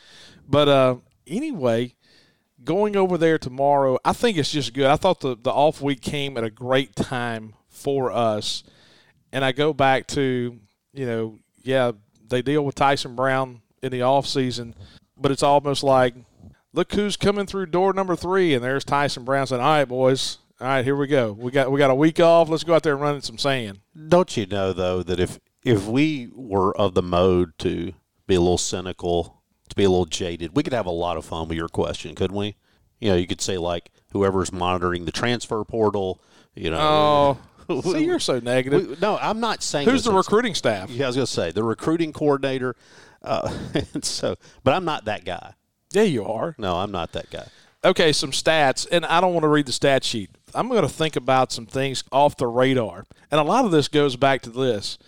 But 0.49 0.69
uh, 0.69 0.97
anyway, 1.27 1.95
going 2.65 2.97
over 2.97 3.17
there 3.17 3.38
tomorrow, 3.38 3.99
I 4.05 4.12
think 4.12 4.37
it's 4.37 4.53
just 4.53 4.75
good. 4.75 4.87
I 4.87 4.97
thought 4.97 5.21
the 5.21 5.37
the 5.41 5.53
off 5.53 5.81
week 5.81 6.00
came 6.00 6.37
at 6.37 6.45
a 6.45 6.50
great 6.50 6.97
time 6.97 7.55
for 7.69 8.11
us 8.11 8.65
and 9.33 9.45
I 9.45 9.53
go 9.53 9.73
back 9.73 10.07
to, 10.09 10.59
you 10.93 11.07
know, 11.07 11.38
yeah, 11.62 11.93
they 12.29 12.43
deal 12.43 12.65
with 12.65 12.75
Tyson 12.75 13.15
Brown 13.15 13.62
in 13.83 13.93
the 13.93 14.03
off 14.03 14.27
season, 14.27 14.75
but 15.17 15.31
it's 15.31 15.43
almost 15.43 15.83
like, 15.83 16.15
look 16.73 16.93
who's 16.93 17.17
coming 17.17 17.47
through 17.47 17.67
door 17.67 17.93
number 17.93 18.17
three, 18.17 18.55
and 18.55 18.65
there's 18.65 18.85
Tyson 18.85 19.25
Brown 19.25 19.47
saying, 19.47 19.62
"All 19.62 19.69
right, 19.69 19.85
boys, 19.85 20.38
all 20.61 20.67
right, 20.69 20.85
here 20.85 20.97
we 20.97 21.07
go. 21.07 21.33
We 21.33 21.50
got 21.50 21.71
we 21.71 21.79
got 21.79 21.91
a 21.91 21.95
week 21.95 22.21
off. 22.21 22.49
Let's 22.49 22.65
go 22.65 22.75
out 22.75 22.83
there 22.83 22.95
and 22.95 23.03
run 23.03 23.17
in 23.17 23.23
some 23.23 23.38
sand." 23.38 23.81
Don't 24.09 24.37
you 24.37 24.47
know 24.47 24.73
though 24.73 25.03
that 25.03 25.21
if 25.21 25.38
if 25.65 25.87
we 25.87 26.29
were 26.35 26.77
of 26.77 26.95
the 26.95 27.03
mode 27.03 27.57
to 27.59 27.93
be 28.27 28.35
a 28.35 28.41
little 28.41 28.59
cynical, 28.59 29.43
to 29.69 29.77
be 29.77 29.85
a 29.85 29.91
little 29.91 30.07
jaded, 30.07 30.57
we 30.57 30.62
could 30.62 30.73
have 30.73 30.87
a 30.87 30.91
lot 30.91 31.17
of 31.17 31.25
fun 31.25 31.49
with 31.49 31.57
your 31.57 31.69
question, 31.69 32.15
couldn't 32.15 32.37
we? 32.37 32.57
You 33.00 33.11
know, 33.11 33.17
you 33.17 33.27
could 33.27 33.41
say 33.41 33.59
like 33.59 33.91
whoever's 34.12 34.53
monitoring 34.53 35.05
the 35.05 35.12
transfer 35.12 35.62
portal, 35.65 36.21
you 36.55 36.71
know. 36.71 37.38
Oh, 37.69 37.81
see, 37.83 38.05
you're 38.05 38.19
so 38.19 38.41
negative. 38.41 38.88
We- 38.88 38.97
no, 39.00 39.19
I'm 39.19 39.41
not 39.41 39.62
saying 39.62 39.88
Who's 39.88 40.05
the 40.05 40.12
recruiting 40.12 40.55
staff? 40.55 40.91
Yeah, 40.91 41.05
I 41.05 41.09
was 41.09 41.17
going 41.17 41.27
to 41.27 41.33
say 41.33 41.53
the 41.53 41.62
recruiting 41.62 42.12
coordinator. 42.12 42.75
Uh, 43.23 43.53
and 43.95 44.05
so, 44.05 44.37
but 44.65 44.75
I'm 44.75 44.85
not 44.85 45.05
that 45.05 45.25
guy. 45.25 45.55
Yeah, 45.93 46.03
you 46.03 46.25
are. 46.25 46.55
No, 46.59 46.77
I'm 46.77 46.91
not 46.91 47.12
that 47.12 47.31
guy. 47.31 47.47
Okay, 47.85 48.12
some 48.12 48.33
stats, 48.33 48.87
and 48.91 49.07
I 49.07 49.21
don't 49.21 49.33
want 49.33 49.45
to 49.45 49.49
read 49.49 49.67
the 49.67 49.73
stat 49.73 50.03
sheet. 50.05 50.31
I'm 50.55 50.69
going 50.69 50.83
to 50.83 50.88
think 50.88 51.17
about 51.17 51.52
some 51.52 51.67
things 51.67 52.05
off 52.12 52.37
the 52.37 52.47
radar. 52.47 53.05
And 53.31 53.40
a 53.40 53.45
lot 53.45 53.64
of 53.64 53.71
this 53.71 53.88
goes 53.88 54.17
back 54.17 54.43
to 54.43 54.50
this. 54.50 54.99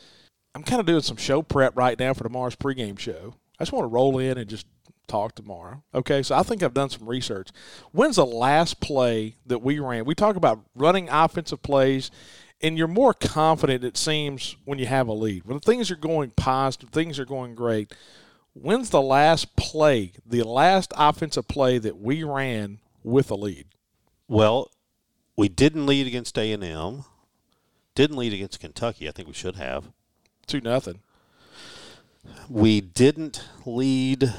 I'm 0.54 0.62
kind 0.62 0.80
of 0.80 0.86
doing 0.86 1.02
some 1.02 1.16
show 1.16 1.42
prep 1.42 1.76
right 1.76 1.98
now 1.98 2.12
for 2.14 2.24
tomorrow's 2.24 2.56
pregame 2.56 2.98
show. 2.98 3.34
I 3.58 3.64
just 3.64 3.72
want 3.72 3.84
to 3.84 3.88
roll 3.88 4.18
in 4.18 4.38
and 4.38 4.48
just 4.48 4.66
talk 5.06 5.34
tomorrow. 5.34 5.82
Okay, 5.94 6.22
so 6.22 6.34
I 6.34 6.42
think 6.42 6.62
I've 6.62 6.74
done 6.74 6.90
some 6.90 7.08
research. 7.08 7.50
When's 7.92 8.16
the 8.16 8.26
last 8.26 8.80
play 8.80 9.36
that 9.46 9.62
we 9.62 9.78
ran? 9.78 10.04
We 10.04 10.14
talk 10.14 10.36
about 10.36 10.64
running 10.74 11.08
offensive 11.08 11.62
plays, 11.62 12.10
and 12.60 12.78
you're 12.78 12.88
more 12.88 13.14
confident, 13.14 13.84
it 13.84 13.96
seems, 13.96 14.56
when 14.64 14.78
you 14.78 14.86
have 14.86 15.08
a 15.08 15.12
lead. 15.12 15.44
When 15.44 15.60
things 15.60 15.90
are 15.90 15.96
going 15.96 16.30
positive, 16.30 16.90
things 16.90 17.18
are 17.18 17.24
going 17.24 17.54
great. 17.54 17.92
When's 18.54 18.90
the 18.90 19.02
last 19.02 19.56
play, 19.56 20.12
the 20.26 20.42
last 20.42 20.92
offensive 20.96 21.48
play 21.48 21.78
that 21.78 21.98
we 21.98 22.24
ran 22.24 22.78
with 23.02 23.30
a 23.30 23.36
lead? 23.36 23.66
Well, 24.28 24.70
we 25.40 25.48
didn't 25.48 25.86
lead 25.86 26.06
against 26.06 26.36
A 26.36 26.52
and 26.52 26.62
M. 26.62 27.04
Didn't 27.94 28.18
lead 28.18 28.34
against 28.34 28.60
Kentucky. 28.60 29.08
I 29.08 29.10
think 29.10 29.26
we 29.26 29.32
should 29.32 29.56
have. 29.56 29.90
Two 30.46 30.60
nothing. 30.60 31.00
We 32.50 32.82
didn't 32.82 33.42
lead 33.64 34.34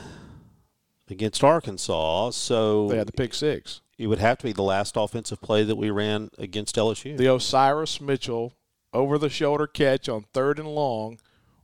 against 1.09 1.43
Arkansas, 1.43 2.29
so 2.29 2.87
They 2.89 2.97
had 2.97 3.07
the 3.07 3.13
pick 3.13 3.33
six. 3.33 3.81
it 3.97 4.05
would 4.05 4.19
have 4.19 4.37
to 4.37 4.43
be 4.43 4.53
the 4.53 4.61
last 4.61 4.95
offensive 4.95 5.41
play 5.41 5.63
that 5.63 5.75
we 5.75 5.89
ran 5.89 6.29
against 6.37 6.75
LSU. 6.75 7.17
The 7.17 7.33
Osiris 7.33 7.99
Mitchell 7.99 8.53
over 8.93 9.17
the 9.17 9.29
shoulder 9.29 9.65
catch 9.65 10.07
on 10.07 10.25
third 10.33 10.59
and 10.59 10.67
long 10.67 11.17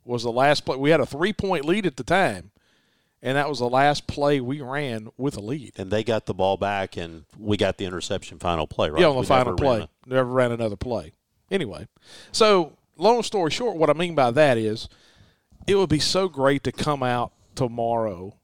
was 0.04 0.24
the 0.24 0.32
last 0.32 0.66
play. 0.66 0.78
We 0.78 0.90
had 0.90 1.00
a 1.00 1.06
three 1.06 1.32
point 1.32 1.64
lead 1.64 1.86
at 1.86 1.98
the 1.98 2.04
time, 2.04 2.50
and 3.22 3.38
that 3.38 3.50
was 3.50 3.60
the 3.60 3.70
last 3.70 4.08
play 4.08 4.40
we 4.40 4.62
ran 4.62 5.10
with 5.18 5.38
a 5.38 5.42
lead. 5.42 5.74
and 5.78 5.92
they 5.92 6.04
got 6.04 6.26
the 6.26 6.34
ball 6.34 6.58
back, 6.58 6.98
and 6.98 7.26
we 7.38 7.58
got 7.58 7.78
the 7.78 7.86
interception 7.86 8.40
final 8.40 8.68
play. 8.68 8.90
Right? 8.90 9.02
Yeah, 9.02 9.08
on 9.08 9.16
the 9.16 9.22
We 9.22 9.26
final 9.28 9.54
never 9.56 9.64
ran 9.70 9.80
play. 9.80 9.88
Never 10.06 10.30
ran 10.30 10.52
another 10.52 10.76
play. 10.76 11.14
Anyway, 11.50 11.88
so 12.32 12.74
long 12.98 13.24
story 13.24 13.52
short, 13.52 13.78
what 13.78 13.90
I 13.90 13.94
mean 13.94 14.16
by 14.16 14.32
that 14.32 14.58
is 14.58 14.90
it 15.66 15.76
would 15.76 15.90
be 15.90 16.00
so 16.00 16.28
great 16.28 16.64
to 16.64 16.72
come 16.72 17.04
out 17.04 17.32
tomorrow 17.56 18.36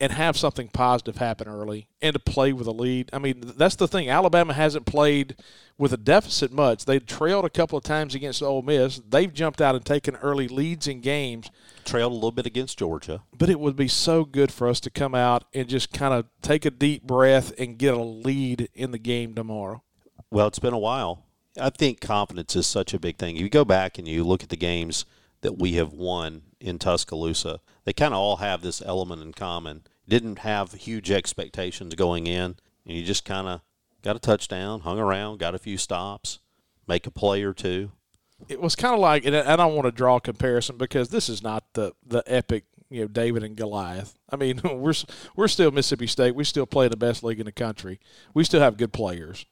and 0.00 0.12
have 0.12 0.36
something 0.36 0.68
positive 0.68 1.16
happen 1.16 1.48
early 1.48 1.88
and 2.02 2.12
to 2.12 2.18
play 2.18 2.52
with 2.52 2.66
a 2.66 2.72
lead. 2.72 3.08
I 3.12 3.18
mean, 3.18 3.52
that's 3.56 3.76
the 3.76 3.88
thing. 3.88 4.10
Alabama 4.10 4.52
hasn't 4.52 4.84
played 4.84 5.36
with 5.78 5.92
a 5.92 5.96
deficit 5.96 6.52
much. 6.52 6.84
They 6.84 6.98
trailed 6.98 7.44
a 7.44 7.50
couple 7.50 7.78
of 7.78 7.84
times 7.84 8.14
against 8.14 8.42
Ole 8.42 8.62
Miss. 8.62 9.00
They've 9.08 9.32
jumped 9.32 9.60
out 9.60 9.74
and 9.74 9.84
taken 9.84 10.16
early 10.16 10.48
leads 10.48 10.86
in 10.86 11.00
games. 11.00 11.50
trailed 11.84 12.12
a 12.12 12.14
little 12.14 12.32
bit 12.32 12.46
against 12.46 12.78
Georgia. 12.78 13.22
But 13.36 13.48
it 13.48 13.60
would 13.60 13.76
be 13.76 13.88
so 13.88 14.24
good 14.24 14.52
for 14.52 14.68
us 14.68 14.80
to 14.80 14.90
come 14.90 15.14
out 15.14 15.44
and 15.54 15.68
just 15.68 15.92
kind 15.92 16.12
of 16.12 16.26
take 16.42 16.64
a 16.64 16.70
deep 16.70 17.02
breath 17.02 17.52
and 17.58 17.78
get 17.78 17.94
a 17.94 18.02
lead 18.02 18.68
in 18.74 18.90
the 18.90 18.98
game 18.98 19.34
tomorrow. 19.34 19.82
Well, 20.30 20.46
it's 20.46 20.58
been 20.58 20.74
a 20.74 20.78
while. 20.78 21.24
I 21.58 21.70
think 21.70 22.00
confidence 22.00 22.54
is 22.54 22.66
such 22.66 22.92
a 22.92 22.98
big 22.98 23.16
thing. 23.16 23.36
You 23.36 23.48
go 23.48 23.64
back 23.64 23.96
and 23.98 24.06
you 24.06 24.24
look 24.24 24.42
at 24.42 24.50
the 24.50 24.56
games 24.56 25.06
that 25.40 25.58
we 25.58 25.74
have 25.74 25.92
won 25.92 26.42
in 26.66 26.78
Tuscaloosa, 26.78 27.60
they 27.84 27.92
kind 27.92 28.12
of 28.14 28.18
all 28.20 28.36
have 28.36 28.62
this 28.62 28.82
element 28.84 29.22
in 29.22 29.32
common. 29.32 29.82
Didn't 30.08 30.40
have 30.40 30.72
huge 30.72 31.10
expectations 31.10 31.94
going 31.94 32.26
in, 32.26 32.56
and 32.84 32.96
you 32.96 33.04
just 33.04 33.24
kind 33.24 33.48
of 33.48 33.60
got 34.02 34.16
a 34.16 34.20
touchdown, 34.20 34.80
hung 34.80 34.98
around, 34.98 35.38
got 35.38 35.54
a 35.54 35.58
few 35.58 35.78
stops, 35.78 36.38
make 36.86 37.06
a 37.06 37.10
play 37.10 37.42
or 37.42 37.52
two. 37.52 37.90
it 38.48 38.60
was 38.60 38.76
kind 38.76 38.94
of 38.94 39.00
like, 39.00 39.24
and 39.24 39.34
I 39.34 39.56
don't 39.56 39.74
want 39.74 39.86
to 39.86 39.92
draw 39.92 40.16
a 40.16 40.20
comparison 40.20 40.76
because 40.76 41.08
this 41.08 41.28
is 41.28 41.42
not 41.42 41.64
the 41.74 41.92
the 42.06 42.22
epic, 42.26 42.64
you 42.90 43.00
know, 43.02 43.08
David 43.08 43.42
and 43.42 43.56
Goliath. 43.56 44.18
I 44.30 44.36
mean, 44.36 44.60
we're 44.64 44.94
we're 45.34 45.48
still 45.48 45.70
Mississippi 45.70 46.06
State. 46.06 46.34
We 46.34 46.44
still 46.44 46.66
play 46.66 46.88
the 46.88 46.96
best 46.96 47.24
league 47.24 47.40
in 47.40 47.46
the 47.46 47.52
country. 47.52 47.98
We 48.34 48.44
still 48.44 48.60
have 48.60 48.76
good 48.76 48.92
players, 48.92 49.46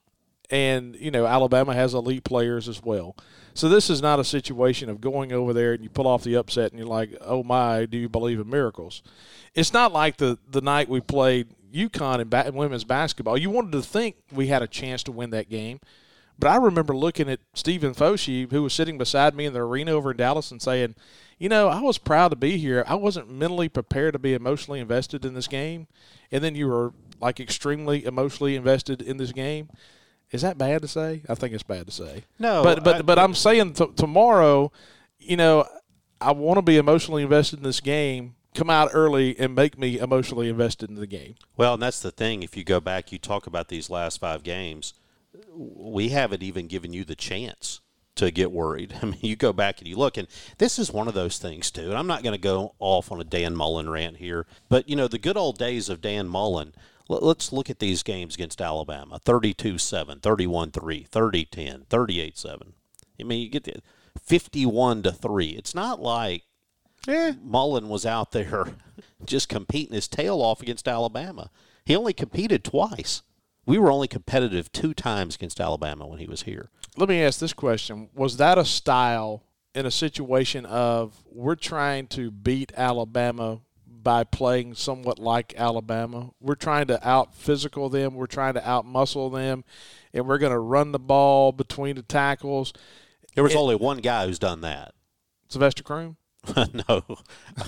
and 0.51 0.97
you 0.97 1.11
know, 1.11 1.27
Alabama 1.27 1.75
has 1.75 1.95
elite 1.95 2.25
players 2.25 2.69
as 2.69 2.83
well. 2.83 3.17
So 3.55 3.69
this 3.69 3.89
is 3.89 4.03
not 4.03 4.19
a 4.19 4.25
situation 4.25 4.89
of 4.89 5.01
going 5.01 5.33
over 5.33 5.53
there 5.53 5.73
and 5.73 5.83
you 5.83 5.89
pull 5.89 6.09
off 6.09 6.25
the 6.25 6.35
upset 6.35 6.73
and 6.73 6.79
you're 6.79 6.89
like, 6.89 7.17
oh 7.21 7.45
my, 7.45 7.87
do 7.87 7.97
you 7.97 8.09
believe 8.09 8.41
in 8.41 8.51
miracles? 8.51 9.03
It's 9.55 9.73
not 9.73 9.93
like 9.93 10.17
the 10.17 10.39
the 10.51 10.61
night 10.61 10.89
we 10.89 11.01
played 11.01 11.55
UConn 11.73 12.21
in, 12.21 12.29
ba- 12.29 12.51
women's 12.53 12.85
basketball. 12.85 13.39
You 13.39 13.51
wanted 13.51 13.73
to 13.73 13.83
think 13.83 14.17
we 14.33 14.49
had 14.49 14.63
a 14.63 14.67
chance 14.67 15.03
to 15.05 15.13
win 15.13 15.31
that 15.31 15.49
game. 15.49 15.81
But 16.39 16.51
I 16.51 16.57
remember 16.57 16.97
looking 16.97 17.29
at 17.29 17.41
Stephen 17.55 17.95
Foshee, 17.95 18.51
who 18.51 18.65
was 18.65 18.73
sitting 18.73 18.99
beside 18.99 19.37
me 19.37 19.45
in 19.45 19.53
the 19.53 19.61
arena 19.61 19.93
over 19.93 20.11
in 20.11 20.17
Dallas, 20.17 20.51
and 20.51 20.61
saying, 20.61 20.97
"You 21.39 21.49
know, 21.49 21.69
I 21.69 21.81
was 21.81 21.97
proud 21.97 22.29
to 22.31 22.37
be 22.37 22.59
here. 22.59 22.83
I 22.89 22.97
wasn't 22.97 23.31
mentally 23.31 23.69
prepared 23.69 24.15
to 24.15 24.19
be 24.19 24.35
emotionally 24.35 24.81
invested 24.81 25.25
in 25.25 25.35
this 25.35 25.47
game, 25.47 25.87
and 26.33 26.43
then 26.43 26.57
you 26.57 26.67
were 26.67 26.93
like 27.21 27.39
extremely 27.39 28.05
emotionally 28.05 28.57
invested 28.57 29.01
in 29.01 29.17
this 29.17 29.31
game." 29.31 29.69
Is 30.35 30.43
that 30.43 30.59
bad 30.59 30.83
to 30.83 30.89
say? 30.89 31.23
I 31.29 31.35
think 31.37 31.55
it's 31.55 31.63
bad 31.63 31.87
to 31.87 31.93
say. 31.93 32.25
No, 32.39 32.63
but 32.65 32.83
but 32.83 32.97
I- 32.97 33.03
but 33.03 33.19
I'm 33.19 33.35
saying 33.35 33.75
t- 33.75 33.87
tomorrow, 33.97 34.73
you 35.19 35.37
know, 35.37 35.65
I 36.21 36.33
want 36.33 36.59
to 36.59 36.63
be 36.63 36.77
emotionally 36.77 37.23
invested 37.23 37.61
in 37.61 37.63
this 37.63 37.81
game. 37.81 38.35
Come 38.55 38.69
out 38.71 38.91
early 38.93 39.39
and 39.39 39.55
make 39.55 39.79
me 39.79 39.99
emotionally 39.99 40.49
invested 40.49 40.89
in 40.91 40.97
the 40.97 41.07
game. 41.07 41.35
Well, 41.57 41.75
and 41.75 41.83
that's 41.83 42.01
the 42.01 42.11
thing. 42.11 42.43
If 42.43 42.57
you 42.57 42.65
go 42.65 42.81
back, 42.81 43.13
you 43.13 43.19
talk 43.19 43.47
about 43.47 43.69
these 43.69 43.91
last 43.91 44.19
five 44.21 44.43
games, 44.43 44.95
we 45.55 46.09
haven't 46.11 46.43
even 46.43 46.67
given 46.67 46.93
you 46.93 47.05
the 47.05 47.17
chance 47.17 47.81
to 48.17 48.31
get 48.31 48.53
worried. 48.53 48.95
I 49.03 49.07
mean, 49.07 49.19
you 49.23 49.35
go 49.37 49.53
back 49.53 49.79
and 49.81 49.89
you 49.89 49.97
look, 49.97 50.17
and 50.17 50.29
this 50.59 50.79
is 50.79 50.93
one 50.93 51.09
of 51.09 51.15
those 51.15 51.39
things, 51.39 51.71
too. 51.71 51.89
And 51.91 51.95
I'm 51.99 52.07
not 52.07 52.23
going 52.23 52.35
to 52.35 52.41
go 52.41 52.75
off 52.79 53.11
on 53.11 53.21
a 53.21 53.25
Dan 53.25 53.55
Mullen 53.57 53.89
rant 53.91 54.17
here, 54.19 54.47
but, 54.69 54.89
you 54.89 54.95
know, 54.97 55.09
the 55.09 55.19
good 55.19 55.37
old 55.37 55.59
days 55.59 55.89
of 55.89 56.01
Dan 56.01 56.29
Mullen. 56.29 56.75
Let's 57.09 57.53
look 57.53 57.69
at 57.69 57.81
these 57.81 58.03
games 58.03 58.35
against 58.35 58.63
Alabama 58.63 59.19
32 59.19 59.79
7, 59.79 60.21
31 60.21 60.71
3, 60.71 61.03
30 61.05 61.45
10, 61.45 61.85
38 61.89 62.39
7. 62.39 62.73
I 63.21 63.23
mean, 63.23 63.43
you 63.43 63.49
get 63.49 63.65
the 63.65 63.83
51 64.21 65.03
to 65.03 65.13
3. 65.13 65.49
It's 65.51 65.75
not 65.75 66.01
like 66.01 66.45
Mullen 67.07 67.89
was 67.89 68.07
out 68.07 68.33
there 68.33 68.69
just 69.25 69.49
competing 69.49 69.95
his 69.95 70.09
tail 70.09 70.41
off 70.41 70.63
against 70.63 70.89
Alabama. 70.89 71.51
He 71.85 71.95
only 71.95 72.15
competed 72.15 72.65
twice. 72.65 73.23
We 73.67 73.79
were 73.79 73.91
only 73.91 74.09
competitive 74.09 74.73
two 74.73 74.95
times 74.95 75.37
against 75.37 75.61
Alabama 75.61 76.07
when 76.07 76.19
he 76.19 76.27
was 76.27 76.43
here. 76.43 76.71
let 76.97 77.09
me 77.09 77.23
ask 77.23 77.39
this 77.41 77.53
question 77.53 78.09
was 78.15 78.39
that 78.39 78.57
a 78.59 78.65
style 78.65 79.43
in 79.75 79.85
a 79.85 79.91
situation 79.91 80.65
of 80.67 81.23
we're 81.31 81.57
trying 81.57 82.07
to 82.07 82.31
beat 82.31 82.73
alabama 82.77 83.61
by 84.05 84.23
playing 84.23 84.75
somewhat 84.75 85.19
like 85.19 85.55
alabama 85.57 86.31
we're 86.41 86.55
trying 86.55 86.87
to 86.87 87.09
out 87.09 87.35
physical 87.35 87.89
them 87.89 88.15
we're 88.15 88.27
trying 88.27 88.55
to 88.55 88.69
out 88.69 88.85
muscle 88.85 89.31
them 89.31 89.65
and 90.13 90.29
we're 90.29 90.39
going 90.39 90.53
to 90.53 90.59
run 90.59 90.93
the 90.93 90.99
ball 90.99 91.51
between 91.51 91.97
the 91.97 92.03
tackles 92.03 92.73
There 93.35 93.43
was 93.43 93.57
only 93.57 93.75
one 93.75 93.99
guy 93.99 94.27
who's 94.27 94.39
done 94.39 94.61
that. 94.61 94.93
sylvester 95.49 95.83
croom 95.83 96.17
no, 96.57 97.03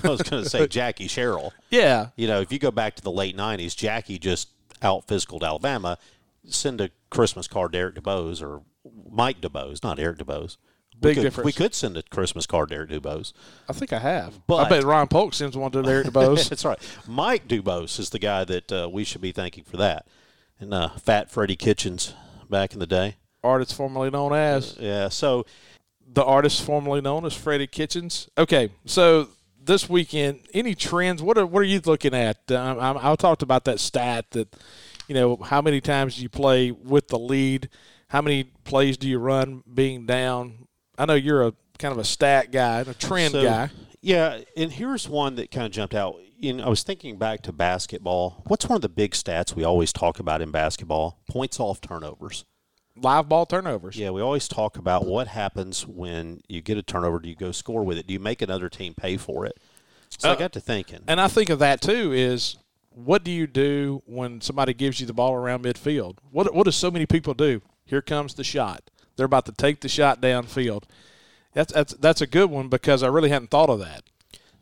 I 0.03 0.09
was 0.09 0.21
going 0.21 0.45
to 0.45 0.51
say 0.51 0.67
Jackie 0.69 1.09
Sherrill. 1.09 1.55
yeah 1.71 2.09
You 2.15 2.27
know, 2.29 2.43
if 2.43 2.53
you 2.53 2.59
go 2.59 2.71
back 2.71 2.95
to 2.97 3.03
the 3.03 3.11
late 3.11 3.35
'90s, 3.35 3.75
Jackie 3.75 4.19
just 4.19 4.51
out 4.83 5.07
physicaled 5.07 5.43
Alabama. 5.43 5.97
Send 6.45 6.83
a 6.83 6.91
Christmas 7.09 7.49
card 7.49 7.73
to 7.73 7.79
Eric 7.79 7.95
DeBose 7.95 8.43
or 8.43 8.61
Mike 9.11 9.41
DuBose, 9.41 9.83
not 9.83 9.99
Eric 9.99 10.19
DeBose. 10.19 10.59
We 11.01 11.09
Big 11.11 11.17
could, 11.17 11.23
difference. 11.23 11.45
We 11.45 11.53
could 11.53 11.75
send 11.75 11.97
a 11.97 12.03
Christmas 12.03 12.47
card 12.47 12.71
to 12.71 12.75
Eric 12.75 12.91
DeBose. 12.91 13.33
i 13.69 13.73
think 13.73 13.93
i 13.93 13.99
have 13.99 14.41
i 14.49 14.69
bet 14.69 14.83
ron 14.83 15.09
polk 15.09 15.35
sends 15.35 15.57
one 15.57 15.71
to 15.73 15.83
Derek 15.83 16.07
DeBose. 16.07 16.49
That's 16.51 16.65
right. 16.65 16.79
Mike 17.07 17.47
DuBose 17.49 17.99
is 17.99 18.11
the 18.11 18.19
guy 18.19 18.45
that 18.45 18.73
uh, 18.73 18.89
we 18.91 19.05
should 19.05 19.21
be 19.21 19.33
thanking 19.33 19.65
for 19.65 19.77
that. 19.77 20.07
And 20.59 20.73
uh, 20.73 20.89
Fat 20.91 21.31
Freddie 21.31 21.57
Kitchens 21.57 22.15
back 22.49 22.73
in 22.73 22.79
the 22.79 22.87
day. 22.87 23.17
artist 23.45 23.75
formerly 23.75 24.11
known 24.11 24.33
as 24.33 24.77
Yeah. 24.79 25.09
So 25.09 25.45
the 26.07 26.25
artist 26.25 26.63
formerly 26.63 27.01
known 27.01 27.25
as 27.25 27.35
Freddie 27.35 27.67
Kitchens. 27.67 28.29
Okay, 28.39 28.71
so 28.85 29.29
this 29.63 29.89
weekend, 29.89 30.41
any 30.55 30.75
trends? 30.75 31.23
What 31.23 31.37
are 31.37 31.47
what 31.47 31.61
are 31.61 31.65
you 31.65 31.81
looking 31.85 32.15
at? 32.15 32.51
Um, 32.51 32.79
I, 32.79 33.13
I 33.13 33.17
talked 33.17 33.43
about 33.43 33.65
that 33.65 33.81
stat 33.81 34.31
that 34.31 34.55
you 35.09 35.15
know 35.15 35.37
how 35.37 35.61
many 35.61 35.81
times 35.81 36.17
do 36.17 36.23
you 36.23 36.29
play 36.29 36.71
with 36.71 37.09
the 37.09 37.19
lead? 37.19 37.69
How 38.09 38.23
many 38.23 38.45
plays 38.45 38.97
do 38.97 39.09
you 39.09 39.19
run 39.19 39.63
being 39.73 40.07
down? 40.07 40.66
I 40.99 41.05
know 41.07 41.15
you're 41.15 41.47
a 41.47 41.53
kind 41.79 41.93
of 41.93 41.99
a 41.99 42.05
stat 42.05 42.51
guy, 42.53 42.81
a 42.81 42.95
trend 42.95 43.33
so, 43.33 43.43
guy. 43.43 43.71
Yeah, 44.01 44.41
and 44.57 44.73
here's 44.73 45.09
one 45.09 45.35
that 45.37 45.51
kind 45.51 45.67
of 45.67 45.73
jumped 45.73 45.95
out. 45.95 46.17
You 46.39 46.53
know, 46.55 46.65
I 46.65 46.69
was 46.69 46.83
thinking 46.83 47.19
back 47.19 47.43
to 47.43 47.53
basketball. 47.53 48.43
What's 48.47 48.69
one 48.69 48.77
of 48.77 48.83
the 48.83 48.89
big 48.89 49.13
stats 49.13 49.55
we 49.57 49.65
always 49.65 49.93
talk 49.93 50.19
about 50.21 50.43
in 50.43 50.51
basketball? 50.51 51.19
Points 51.29 51.59
off 51.59 51.81
turnovers. 51.81 52.45
Live 52.95 53.29
ball 53.29 53.47
turnovers. 53.47 53.97
Yeah, 53.97 54.11
we 54.11 54.23
always 54.23 54.49
talk 54.49 54.79
about 54.79 55.07
what 55.07 55.29
happens 55.29 55.87
when 55.87 56.41
you 56.49 56.63
get 56.63 56.79
a 56.79 56.83
turnover. 56.83 57.19
Do 57.19 57.29
you 57.29 57.37
go 57.37 57.53
score 57.53 57.85
with 57.85 57.99
it? 57.99 58.07
Do 58.07 58.15
you 58.15 58.21
make 58.21 58.43
another 58.43 58.69
team 58.69 58.95
pay 58.95 59.17
for 59.17 59.45
it? 59.45 59.59
So 60.19 60.31
I 60.31 60.33
Uh, 60.33 60.37
got 60.37 60.53
to 60.53 60.61
thinking. 60.61 61.01
And 61.07 61.21
I 61.21 61.29
think 61.29 61.51
of 61.51 61.59
that 61.59 61.81
too 61.81 62.13
is 62.13 62.57
what 62.91 63.23
do 63.25 63.31
you 63.31 63.47
do 63.47 64.03
when 64.07 64.41
somebody 64.41 64.73
gives 64.73 65.01
you 65.01 65.07
the 65.07 65.13
ball 65.13 65.35
around 65.35 65.65
midfield? 65.65 66.19
What 66.31 66.55
what 66.55 66.65
do 66.65 66.71
so 66.71 66.91
many 66.91 67.05
people 67.07 67.35
do? 67.35 67.61
Here 67.85 68.01
comes 68.01 68.35
the 68.35 68.45
shot. 68.45 68.91
They're 69.17 69.27
about 69.27 69.47
to 69.47 69.53
take 69.53 69.81
the 69.81 69.89
shot 69.89 70.21
downfield. 70.21 70.85
That's 71.53 71.73
that's 71.73 71.95
that's 71.95 72.21
a 72.21 72.27
good 72.27 72.51
one 72.51 72.69
because 72.69 73.03
I 73.03 73.09
really 73.09 73.31
hadn't 73.31 73.51
thought 73.51 73.71
of 73.71 73.79
that. 73.81 74.03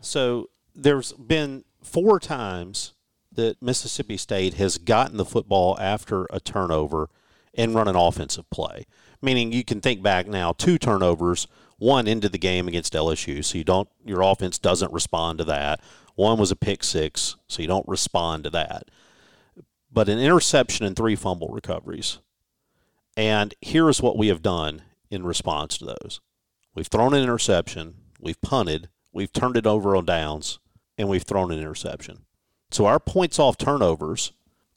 So 0.00 0.49
there's 0.75 1.12
been 1.12 1.64
four 1.82 2.20
times 2.20 2.92
that 3.32 3.61
Mississippi 3.61 4.16
State 4.16 4.54
has 4.54 4.78
gotten 4.78 5.16
the 5.16 5.25
football 5.25 5.76
after 5.80 6.26
a 6.30 6.38
turnover 6.38 7.08
and 7.52 7.75
run 7.75 7.88
an 7.88 7.96
offensive 7.96 8.49
play. 8.50 8.87
Meaning 9.20 9.52
you 9.52 9.64
can 9.64 9.80
think 9.80 10.02
back 10.02 10.26
now, 10.26 10.52
two 10.52 10.78
turnovers, 10.78 11.46
one 11.78 12.06
into 12.06 12.28
the 12.28 12.38
game 12.38 12.68
against 12.68 12.92
LSU, 12.92 13.44
so 13.44 13.58
you 13.58 13.64
don't 13.64 13.88
your 14.04 14.23
offense 14.23 14.58
doesn't 14.58 14.92
respond 14.92 15.38
to 15.38 15.44
that. 15.44 15.80
One 16.14 16.38
was 16.38 16.50
a 16.50 16.56
pick 16.56 16.84
six, 16.84 17.37
so 17.49 17.61
you 17.61 17.68
don't 17.68 17.88
respond 17.88 18.44
to 18.44 18.50
that. 18.50 18.90
But 19.92 20.08
an 20.08 20.18
interception 20.18 20.87
and 20.87 20.96
three 20.96 21.16
fumble 21.16 21.49
recoveries. 21.49 22.18
And 23.16 23.54
here 23.61 23.88
is 23.88 24.02
what 24.02 24.16
we 24.16 24.28
have 24.28 24.42
done 24.42 24.83
in 25.11 25.25
response 25.25 25.78
to 25.78 25.85
those. 25.85 26.21
We've 26.75 26.87
thrown 26.87 27.14
an 27.14 27.23
interception, 27.23 27.94
we've 28.21 28.40
punted, 28.40 28.88
we've 29.12 29.33
turned 29.33 29.56
it 29.56 29.66
over 29.66 29.94
on 29.94 30.04
downs, 30.04 30.59
and 30.99 31.09
we've 31.09 31.23
thrown 31.23 31.52
an 31.52 31.61
interception. 31.61 32.25
So 32.71 32.87
our 32.87 32.99
points 32.99 33.38
off 33.38 33.56
turnovers 33.56 34.33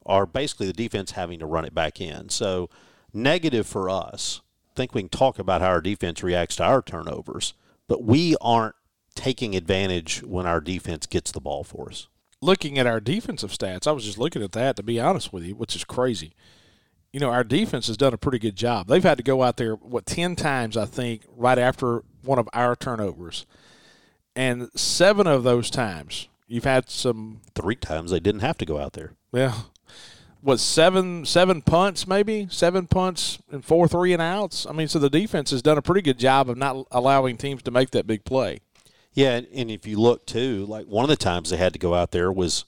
are 0.06 0.26
basically 0.26 0.68
the 0.68 0.74
defense 0.74 1.12
having 1.12 1.40
to 1.40 1.46
run 1.46 1.66
it 1.66 1.74
back 1.74 2.00
in. 2.00 2.30
So 2.30 2.70
negative 3.14 3.66
for 3.66 3.90
us. 3.90 4.42
I 4.72 4.74
think 4.76 4.94
we 4.94 5.02
can 5.02 5.10
talk 5.10 5.40
about 5.40 5.62
how 5.62 5.70
our 5.70 5.82
defense 5.82 6.22
reacts 6.22 6.58
to 6.58 6.64
our 6.64 6.84
turnovers, 6.84 7.56
but 7.88 8.04
we 8.04 8.36
aren't 8.40 8.76
taking 9.16 9.56
advantage 9.56 10.22
when 10.22 10.46
our 10.46 10.62
defense 10.62 11.08
gets 11.08 11.32
the 11.32 11.42
ball 11.42 11.64
for 11.64 11.90
us. 11.90 12.08
Looking 12.40 12.78
at 12.78 12.86
our 12.86 13.00
defensive 13.00 13.50
stats, 13.50 13.88
I 13.88 13.92
was 13.92 14.06
just 14.06 14.20
looking 14.20 14.44
at 14.44 14.52
that 14.52 14.76
to 14.76 14.84
be 14.84 15.00
honest 15.00 15.34
with 15.34 15.44
you, 15.44 15.56
which 15.56 15.76
is 15.76 15.84
crazy. 15.84 16.34
You 17.18 17.22
know, 17.22 17.32
our 17.32 17.44
defense 17.44 17.88
has 17.88 17.98
done 17.98 18.14
a 18.14 18.18
pretty 18.18 18.38
good 18.38 18.56
job. 18.56 18.86
They've 18.86 19.02
had 19.02 19.18
to 19.18 19.24
go 19.24 19.42
out 19.42 19.58
there 19.58 19.74
what 19.74 20.06
10 20.06 20.36
times 20.36 20.78
I 20.78 20.86
think 20.86 21.24
right 21.36 21.58
after 21.58 22.04
one 22.22 22.38
of 22.38 22.48
our 22.54 22.76
turnovers. 22.76 23.48
And 24.36 24.70
7 24.76 25.26
of 25.26 25.42
those 25.42 25.72
times 25.72 26.28
you've 26.48 26.64
had 26.64 26.92
some 26.92 27.42
Three 27.56 27.74
times 27.76 28.12
they 28.12 28.20
didn't 28.20 28.42
have 28.42 28.60
to 28.60 28.66
go 28.66 28.78
out 28.78 28.94
there. 28.94 29.14
well, 29.32 29.72
what 30.42 30.60
seven 30.60 31.26
seven 31.26 31.64
punts 31.64 32.06
maybe 32.06 32.46
seven 32.52 32.86
punts 32.86 33.40
and 33.52 33.66
four 33.66 33.88
three 33.88 34.14
and 34.14 34.22
outs. 34.22 34.68
I 34.68 34.72
mean, 34.74 34.88
so 34.88 35.00
the 35.00 35.10
defense 35.10 35.50
has 35.50 35.64
done 35.64 35.80
a 35.80 35.82
pretty 35.82 36.04
good 36.04 36.20
job 36.20 36.52
of 36.52 36.56
not 36.56 36.86
allowing 36.92 37.38
teams 37.38 37.64
to 37.64 37.72
make 37.72 37.90
that 37.92 38.06
big 38.06 38.26
play. 38.26 38.60
Yeah, 39.14 39.42
and 39.52 39.72
if 39.72 39.88
you 39.88 40.00
look 40.00 40.28
too, 40.28 40.68
like 40.68 40.86
one 40.86 41.04
of 41.04 41.10
the 41.10 41.16
times 41.16 41.50
they 41.50 41.58
had 41.58 41.74
to 41.74 41.80
go 41.80 41.96
out 41.96 42.12
there 42.12 42.32
was, 42.32 42.66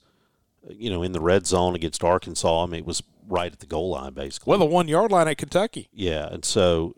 you 0.68 0.90
know, 0.90 1.04
in 1.04 1.12
the 1.12 1.20
red 1.20 1.46
zone 1.46 1.76
against 1.76 2.02
Arkansas. 2.02 2.64
I 2.64 2.66
mean, 2.66 2.80
it 2.80 2.86
was 2.86 3.04
right 3.30 3.52
at 3.52 3.60
the 3.60 3.66
goal 3.66 3.90
line, 3.90 4.12
basically. 4.12 4.50
Well, 4.50 4.58
the 4.58 4.66
one 4.66 4.88
yard 4.88 5.10
line 5.10 5.28
at 5.28 5.38
Kentucky. 5.38 5.88
Yeah, 5.92 6.26
and 6.30 6.44
so 6.44 6.94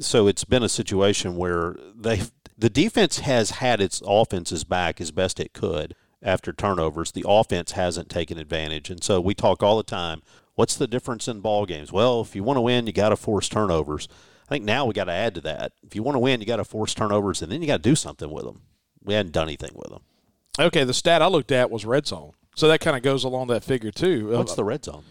so 0.00 0.26
it's 0.26 0.44
been 0.44 0.62
a 0.62 0.68
situation 0.68 1.36
where 1.36 1.76
they 1.94 2.22
the 2.58 2.68
defense 2.68 3.20
has 3.20 3.50
had 3.52 3.80
its 3.80 4.02
offenses 4.04 4.64
back 4.64 5.00
as 5.00 5.10
best 5.12 5.38
it 5.40 5.52
could 5.52 5.94
after 6.22 6.52
turnovers. 6.52 7.12
The 7.12 7.24
offense 7.26 7.72
hasn't 7.72 8.08
taken 8.10 8.36
advantage, 8.38 8.90
and 8.90 9.02
so 9.02 9.20
we 9.20 9.34
talk 9.34 9.62
all 9.62 9.76
the 9.76 9.82
time. 9.84 10.22
What's 10.56 10.74
the 10.76 10.88
difference 10.88 11.28
in 11.28 11.40
ball 11.40 11.66
games? 11.66 11.92
Well, 11.92 12.20
if 12.20 12.34
you 12.34 12.42
want 12.42 12.56
to 12.56 12.60
win, 12.62 12.86
you 12.88 12.92
got 12.92 13.10
to 13.10 13.16
force 13.16 13.48
turnovers. 13.48 14.08
I 14.48 14.54
think 14.54 14.64
now 14.64 14.86
we 14.86 14.92
got 14.94 15.04
to 15.04 15.12
add 15.12 15.36
to 15.36 15.40
that. 15.42 15.72
If 15.86 15.94
you 15.94 16.02
want 16.02 16.16
to 16.16 16.20
win, 16.20 16.40
you 16.40 16.46
got 16.46 16.56
to 16.56 16.64
force 16.64 16.94
turnovers, 16.94 17.42
and 17.42 17.52
then 17.52 17.60
you 17.62 17.68
got 17.68 17.76
to 17.82 17.88
do 17.88 17.94
something 17.94 18.28
with 18.30 18.44
them. 18.44 18.62
We 19.04 19.14
hadn't 19.14 19.32
done 19.32 19.46
anything 19.46 19.70
with 19.76 19.90
them. 19.90 20.00
Okay, 20.58 20.82
the 20.82 20.92
stat 20.94 21.22
I 21.22 21.28
looked 21.28 21.52
at 21.52 21.70
was 21.70 21.84
red 21.84 22.08
zone, 22.08 22.32
so 22.56 22.66
that 22.66 22.80
kind 22.80 22.96
of 22.96 23.02
goes 23.04 23.22
along 23.22 23.46
that 23.48 23.62
figure 23.62 23.92
too. 23.92 24.30
What's 24.36 24.52
Uh, 24.52 24.56
the 24.56 24.64
red 24.64 24.84
zone? 24.84 25.04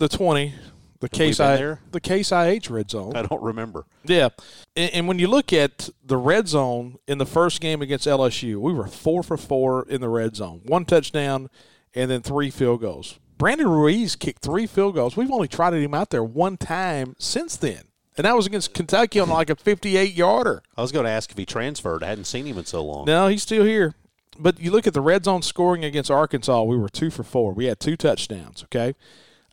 The 0.00 0.08
twenty? 0.08 0.54
The 0.98 1.08
case 1.08 1.40
I 1.40 1.56
there? 1.56 1.80
the 1.92 2.00
case 2.00 2.30
IH 2.30 2.68
red 2.68 2.90
zone. 2.90 3.16
I 3.16 3.22
don't 3.22 3.42
remember. 3.42 3.86
Yeah, 4.04 4.28
and, 4.76 4.90
and 4.92 5.08
when 5.08 5.18
you 5.18 5.28
look 5.28 5.50
at 5.52 5.88
the 6.04 6.18
red 6.18 6.48
zone 6.48 6.98
in 7.06 7.16
the 7.16 7.24
first 7.24 7.60
game 7.62 7.80
against 7.80 8.06
LSU, 8.06 8.56
we 8.56 8.74
were 8.74 8.86
four 8.86 9.22
for 9.22 9.38
four 9.38 9.86
in 9.88 10.02
the 10.02 10.10
red 10.10 10.36
zone, 10.36 10.60
one 10.64 10.84
touchdown, 10.84 11.48
and 11.94 12.10
then 12.10 12.20
three 12.20 12.50
field 12.50 12.82
goals. 12.82 13.18
Brandon 13.38 13.68
Ruiz 13.68 14.14
kicked 14.14 14.42
three 14.42 14.66
field 14.66 14.94
goals. 14.94 15.16
We've 15.16 15.30
only 15.30 15.48
trotted 15.48 15.82
him 15.82 15.94
out 15.94 16.10
there 16.10 16.24
one 16.24 16.58
time 16.58 17.14
since 17.18 17.56
then, 17.56 17.84
and 18.18 18.26
that 18.26 18.36
was 18.36 18.46
against 18.46 18.74
Kentucky 18.74 19.20
on 19.20 19.30
like 19.30 19.48
a 19.48 19.56
fifty-eight 19.56 20.12
yarder. 20.14 20.62
I 20.76 20.82
was 20.82 20.92
going 20.92 21.06
to 21.06 21.10
ask 21.10 21.30
if 21.30 21.38
he 21.38 21.46
transferred. 21.46 22.02
I 22.02 22.08
hadn't 22.08 22.24
seen 22.24 22.44
him 22.44 22.58
in 22.58 22.66
so 22.66 22.84
long. 22.84 23.06
No, 23.06 23.28
he's 23.28 23.42
still 23.42 23.64
here. 23.64 23.94
But 24.38 24.60
you 24.60 24.70
look 24.70 24.86
at 24.86 24.92
the 24.92 25.00
red 25.00 25.24
zone 25.24 25.40
scoring 25.40 25.82
against 25.84 26.10
Arkansas, 26.10 26.62
we 26.62 26.76
were 26.76 26.88
two 26.90 27.10
for 27.10 27.22
four. 27.22 27.54
We 27.54 27.66
had 27.66 27.80
two 27.80 27.96
touchdowns. 27.96 28.64
Okay, 28.64 28.94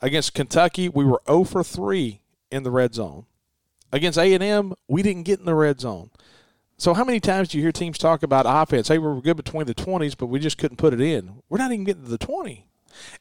against 0.01 0.33
Kentucky, 0.33 0.89
we 0.89 1.05
were 1.05 1.21
zero 1.27 1.43
for 1.43 1.63
three 1.63 2.21
in 2.51 2.63
the 2.63 2.71
red 2.71 2.93
zone. 2.93 3.25
Against 3.91 4.17
A 4.17 4.33
and 4.33 4.43
M, 4.43 4.73
we 4.87 5.01
didn't 5.01 5.23
get 5.23 5.39
in 5.39 5.45
the 5.45 5.55
red 5.55 5.79
zone. 5.79 6.09
So 6.77 6.93
how 6.93 7.03
many 7.03 7.19
times 7.19 7.49
do 7.49 7.57
you 7.57 7.63
hear 7.63 7.71
teams 7.71 7.97
talk 7.97 8.21
about 8.21 8.45
offense? 8.47 8.87
Hey, 8.87 8.99
we 8.99 9.07
were 9.07 9.21
good 9.21 9.37
between 9.37 9.65
the 9.65 9.73
twenties, 9.73 10.13
but 10.13 10.27
we 10.27 10.39
just 10.39 10.57
couldn't 10.57 10.77
put 10.77 10.93
it 10.93 11.01
in. 11.01 11.41
We're 11.49 11.57
not 11.57 11.71
even 11.71 11.85
getting 11.85 12.03
to 12.03 12.09
the 12.09 12.17
twenty. 12.17 12.67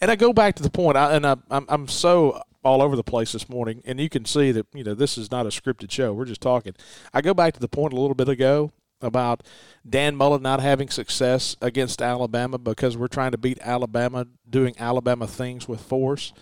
And 0.00 0.10
I 0.10 0.16
go 0.16 0.32
back 0.32 0.56
to 0.56 0.62
the 0.62 0.70
point, 0.70 0.96
I, 0.96 1.14
and 1.14 1.26
I, 1.26 1.36
I'm 1.50 1.66
I'm 1.68 1.88
so 1.88 2.42
all 2.62 2.82
over 2.82 2.96
the 2.96 3.04
place 3.04 3.32
this 3.32 3.48
morning, 3.48 3.80
and 3.86 4.00
you 4.00 4.08
can 4.08 4.24
see 4.24 4.50
that 4.52 4.66
you 4.74 4.84
know 4.84 4.94
this 4.94 5.16
is 5.16 5.30
not 5.30 5.46
a 5.46 5.50
scripted 5.50 5.90
show. 5.90 6.12
We're 6.12 6.24
just 6.24 6.40
talking. 6.40 6.74
I 7.14 7.20
go 7.20 7.32
back 7.32 7.54
to 7.54 7.60
the 7.60 7.68
point 7.68 7.92
a 7.92 7.96
little 7.96 8.14
bit 8.14 8.28
ago 8.28 8.72
about 9.00 9.42
Dan 9.88 10.16
Mullen 10.16 10.42
not 10.42 10.60
having 10.60 10.88
success 10.88 11.56
against 11.62 12.02
Alabama 12.02 12.58
because 12.58 12.96
we're 12.96 13.08
trying 13.08 13.32
to 13.32 13.38
beat 13.38 13.58
Alabama 13.60 14.26
doing 14.48 14.74
Alabama 14.78 15.26
things 15.26 15.68
with 15.68 15.80
force. 15.80 16.32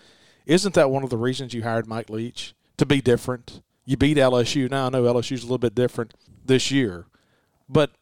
Isn't 0.47 0.75
that 0.75 0.91
one 0.91 1.03
of 1.03 1.11
the 1.11 1.17
reasons 1.17 1.55
you 1.55 1.63
hired 1.63 1.87
Mike 1.87 2.11
Leach 2.11 2.55
to 2.77 2.85
be 2.85 3.01
different? 3.01 3.63
You 3.85 3.97
beat 3.97 4.17
LSU. 4.17 4.71
Now 4.71 4.87
I 4.87 4.91
know 4.91 5.03
LSU's 5.03 5.43
a 5.43 5.47
little 5.47 5.59
bit 5.59 5.75
different 5.75 6.15
this 6.45 6.71
year, 6.71 7.07
but 7.69 7.93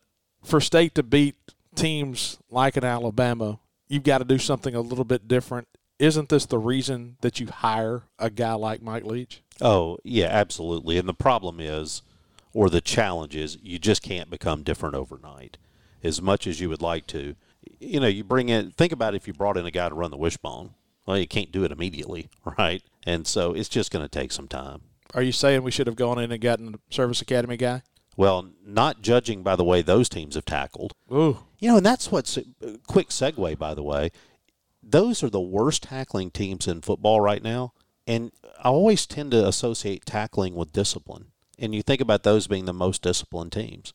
for 0.42 0.60
state 0.60 0.94
to 0.96 1.02
beat 1.02 1.36
teams 1.74 2.38
like 2.50 2.76
an 2.76 2.84
Alabama, 2.84 3.60
you've 3.88 4.02
got 4.02 4.18
to 4.18 4.24
do 4.24 4.38
something 4.38 4.74
a 4.74 4.80
little 4.80 5.04
bit 5.04 5.28
different. 5.28 5.68
Isn't 5.98 6.28
this 6.28 6.46
the 6.46 6.58
reason 6.58 7.16
that 7.20 7.38
you 7.38 7.46
hire 7.46 8.02
a 8.18 8.28
guy 8.28 8.54
like 8.54 8.82
Mike 8.82 9.04
Leach? 9.04 9.42
Oh, 9.60 9.98
yeah, 10.02 10.26
absolutely. 10.26 10.98
And 10.98 11.08
the 11.08 11.14
problem 11.14 11.60
is, 11.60 12.02
or 12.52 12.68
the 12.68 12.80
challenge 12.80 13.36
is, 13.36 13.56
you 13.62 13.78
just 13.78 14.02
can't 14.02 14.30
become 14.30 14.64
different 14.64 14.96
overnight 14.96 15.58
as 16.02 16.20
much 16.20 16.46
as 16.48 16.60
you 16.60 16.68
would 16.68 16.82
like 16.82 17.06
to. 17.08 17.36
You 17.78 18.00
know, 18.00 18.08
you 18.08 18.24
bring 18.24 18.48
in, 18.48 18.72
think 18.72 18.92
about 18.92 19.14
if 19.14 19.28
you 19.28 19.32
brought 19.32 19.56
in 19.56 19.66
a 19.66 19.70
guy 19.70 19.88
to 19.88 19.94
run 19.94 20.10
the 20.10 20.16
wishbone. 20.16 20.74
Well, 21.06 21.18
you 21.18 21.26
can't 21.26 21.52
do 21.52 21.64
it 21.64 21.72
immediately, 21.72 22.28
right? 22.58 22.82
And 23.04 23.26
so 23.26 23.52
it's 23.52 23.68
just 23.68 23.90
going 23.90 24.04
to 24.04 24.08
take 24.08 24.32
some 24.32 24.48
time. 24.48 24.82
Are 25.14 25.22
you 25.22 25.32
saying 25.32 25.62
we 25.62 25.70
should 25.70 25.86
have 25.86 25.96
gone 25.96 26.18
in 26.18 26.32
and 26.32 26.40
gotten 26.40 26.74
a 26.74 26.94
service 26.94 27.20
academy 27.20 27.56
guy? 27.56 27.82
Well, 28.16 28.50
not 28.64 29.02
judging 29.02 29.42
by 29.42 29.56
the 29.56 29.64
way 29.64 29.82
those 29.82 30.08
teams 30.08 30.34
have 30.34 30.44
tackled. 30.44 30.92
Ooh, 31.12 31.38
You 31.58 31.70
know, 31.70 31.76
and 31.78 31.86
that's 31.86 32.10
what's 32.10 32.36
uh, 32.36 32.42
quick 32.86 33.08
segue, 33.08 33.58
by 33.58 33.74
the 33.74 33.82
way. 33.82 34.10
Those 34.82 35.22
are 35.22 35.30
the 35.30 35.40
worst 35.40 35.84
tackling 35.84 36.30
teams 36.30 36.66
in 36.66 36.82
football 36.82 37.20
right 37.20 37.42
now. 37.42 37.72
And 38.06 38.32
I 38.58 38.68
always 38.68 39.06
tend 39.06 39.30
to 39.30 39.46
associate 39.46 40.04
tackling 40.04 40.54
with 40.54 40.72
discipline. 40.72 41.26
And 41.58 41.74
you 41.74 41.82
think 41.82 42.00
about 42.00 42.22
those 42.22 42.46
being 42.46 42.64
the 42.64 42.72
most 42.72 43.02
disciplined 43.02 43.52
teams. 43.52 43.94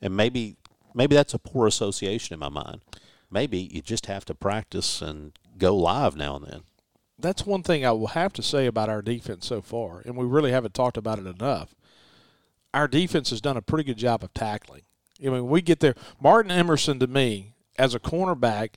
And 0.00 0.16
maybe 0.16 0.56
maybe 0.94 1.14
that's 1.14 1.34
a 1.34 1.38
poor 1.38 1.66
association 1.66 2.34
in 2.34 2.40
my 2.40 2.48
mind. 2.48 2.82
Maybe 3.30 3.58
you 3.58 3.82
just 3.82 4.06
have 4.06 4.24
to 4.26 4.34
practice 4.34 5.02
and 5.02 5.32
go 5.62 5.76
live 5.76 6.16
now 6.16 6.36
and 6.36 6.46
then. 6.46 6.60
that's 7.18 7.46
one 7.46 7.62
thing 7.62 7.86
I 7.86 7.92
will 7.92 8.08
have 8.08 8.32
to 8.34 8.42
say 8.42 8.66
about 8.66 8.88
our 8.88 9.00
defense 9.00 9.46
so 9.46 9.62
far, 9.62 10.02
and 10.04 10.16
we 10.16 10.26
really 10.26 10.50
haven't 10.50 10.74
talked 10.74 10.96
about 10.96 11.18
it 11.18 11.26
enough. 11.26 11.74
Our 12.74 12.88
defense 12.88 13.30
has 13.30 13.40
done 13.40 13.56
a 13.56 13.62
pretty 13.62 13.84
good 13.84 13.98
job 13.98 14.24
of 14.24 14.34
tackling. 14.34 14.82
I 15.24 15.28
mean, 15.28 15.46
we 15.46 15.62
get 15.62 15.80
there. 15.80 15.94
Martin 16.20 16.50
Emerson, 16.50 16.98
to 16.98 17.06
me, 17.06 17.52
as 17.78 17.94
a 17.94 18.00
cornerback, 18.00 18.70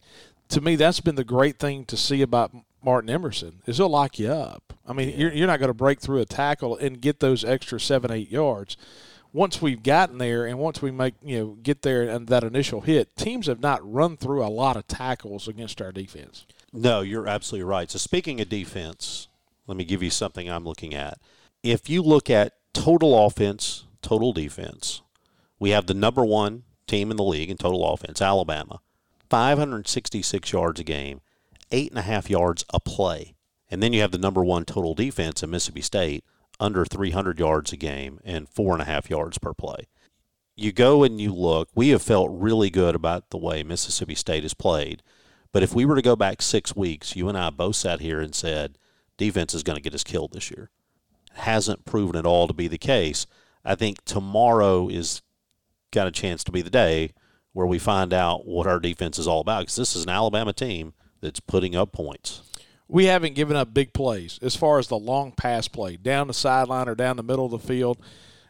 to 0.50 0.62
me, 0.62 0.76
that's 0.76 1.00
been 1.00 1.16
the 1.16 1.24
great 1.24 1.58
thing 1.58 1.86
to 1.86 1.98
see 1.98 2.22
about 2.22 2.52
Martin 2.84 3.10
Emerson 3.10 3.64
is 3.66 3.78
he'll 3.78 3.90
lock 3.90 4.20
you 4.20 4.32
up. 4.32 4.74
I 4.88 4.94
mean, 4.94 5.18
you're, 5.18 5.34
you're 5.34 5.48
not 5.48 5.60
going 5.60 5.70
to 5.70 5.74
break 5.74 6.00
through 6.00 6.22
a 6.22 6.26
tackle 6.26 6.78
and 6.78 7.02
get 7.02 7.20
those 7.20 7.44
extra 7.44 7.80
seven, 7.80 8.12
eight 8.12 8.30
yards. 8.30 8.78
Once 9.34 9.62
we've 9.62 9.82
gotten 9.82 10.20
there, 10.20 10.46
and 10.46 10.60
once 10.60 10.82
we 10.82 10.92
make 10.92 11.16
you 11.22 11.40
know 11.40 11.58
get 11.64 11.82
there 11.82 12.04
and 12.04 12.28
that 12.28 12.44
initial 12.44 12.82
hit, 12.82 13.16
teams 13.18 13.48
have 13.48 13.60
not 13.60 13.82
run 13.92 14.16
through 14.16 14.46
a 14.46 14.48
lot 14.48 14.78
of 14.78 14.88
tackles 14.88 15.48
against 15.48 15.82
our 15.82 15.92
defense. 15.92 16.46
No, 16.76 17.02
you're 17.02 17.28
absolutely 17.28 17.64
right. 17.64 17.90
So 17.90 17.98
speaking 17.98 18.42
of 18.42 18.50
defense, 18.50 19.30
let 19.66 19.78
me 19.78 19.86
give 19.86 20.04
you 20.04 20.10
something 20.10 20.50
I'm 20.50 20.66
looking 20.66 20.94
at. 20.94 21.20
If 21.64 21.90
you 21.90 22.02
look 22.02 22.30
at 22.30 22.54
total 22.74 23.26
offense, 23.26 23.86
total 24.02 24.34
defense, 24.34 25.02
we 25.58 25.70
have 25.70 25.88
the 25.88 25.94
number 25.94 26.26
one 26.26 26.64
team 26.86 27.12
in 27.12 27.18
the 27.18 27.24
league 27.24 27.50
in 27.50 27.58
total 27.58 27.88
offense, 27.88 28.22
Alabama, 28.22 28.82
566 29.30 30.52
yards 30.52 30.80
a 30.80 30.84
game, 30.84 31.22
eight 31.72 31.90
and 31.90 32.00
a 32.00 32.04
half 32.04 32.30
yards 32.30 32.66
a 32.74 32.80
play. 32.80 33.36
And 33.72 33.82
then 33.82 33.94
you 33.94 34.02
have 34.02 34.12
the 34.12 34.18
number 34.18 34.44
one 34.44 34.66
total 34.66 34.94
defense 34.94 35.42
in 35.42 35.50
Mississippi 35.50 35.82
State, 35.82 36.26
under 36.60 36.86
300 36.86 37.40
yards 37.40 37.74
a 37.74 37.78
game 37.78 38.20
and 38.24 38.50
four 38.50 38.74
and 38.74 38.82
a 38.82 38.86
half 38.86 39.10
yards 39.10 39.38
per 39.38 39.54
play. 39.54 39.88
You 40.56 40.72
go 40.72 41.04
and 41.04 41.20
you 41.20 41.34
look, 41.34 41.70
we 41.74 41.90
have 41.90 42.02
felt 42.02 42.30
really 42.32 42.70
good 42.70 42.96
about 42.96 43.30
the 43.30 43.38
way 43.38 43.64
Mississippi 43.64 44.16
State 44.16 44.44
has 44.44 44.54
played. 44.54 45.02
But 45.56 45.64
if 45.64 45.74
we 45.74 45.86
were 45.86 45.96
to 45.96 46.02
go 46.02 46.18
back 46.18 46.42
six 46.42 46.76
weeks, 46.76 47.16
you 47.16 47.30
and 47.30 47.38
I 47.38 47.50
both 47.50 47.78
sat 47.78 48.02
here 48.02 48.20
and 48.20 48.36
said, 48.36 48.78
defense 49.16 49.54
is 49.54 49.64
going 49.64 49.78
to 49.78 49.82
get 49.82 49.94
us 49.94 50.04
killed 50.04 50.34
this 50.34 50.52
year. 50.52 50.70
It 51.32 51.38
hasn't 51.44 51.86
proven 51.86 52.18
at 52.18 52.26
all 52.26 52.50
to 52.50 52.54
be 52.54 52.68
the 52.68 52.78
case. 52.78 53.26
I 53.64 53.76
think 53.76 54.04
tomorrow 54.04 54.90
is 54.90 55.22
got 55.92 56.08
a 56.08 56.12
chance 56.12 56.44
to 56.44 56.52
be 56.52 56.62
the 56.62 56.70
day 56.70 57.12
where 57.54 57.66
we 57.66 57.80
find 57.80 58.12
out 58.12 58.46
what 58.46 58.68
our 58.68 58.82
defense 58.82 59.18
is 59.18 59.30
all 59.30 59.40
about 59.40 59.62
because 59.62 59.78
this 59.78 59.96
is 59.96 60.04
an 60.04 60.10
Alabama 60.10 60.52
team 60.52 60.94
that's 61.22 61.40
putting 61.40 61.74
up 61.74 61.94
points. 61.94 62.42
We 62.90 63.06
haven't 63.06 63.36
given 63.36 63.56
up 63.56 63.74
big 63.74 63.94
plays 63.94 64.38
as 64.42 64.58
far 64.58 64.78
as 64.78 64.90
the 64.90 65.00
long 65.00 65.32
pass 65.32 65.70
play 65.70 65.96
down 65.96 66.28
the 66.28 66.34
sideline 66.34 66.90
or 66.90 66.96
down 66.96 67.16
the 67.16 67.24
middle 67.24 67.46
of 67.46 67.52
the 67.52 67.66
field. 67.66 68.02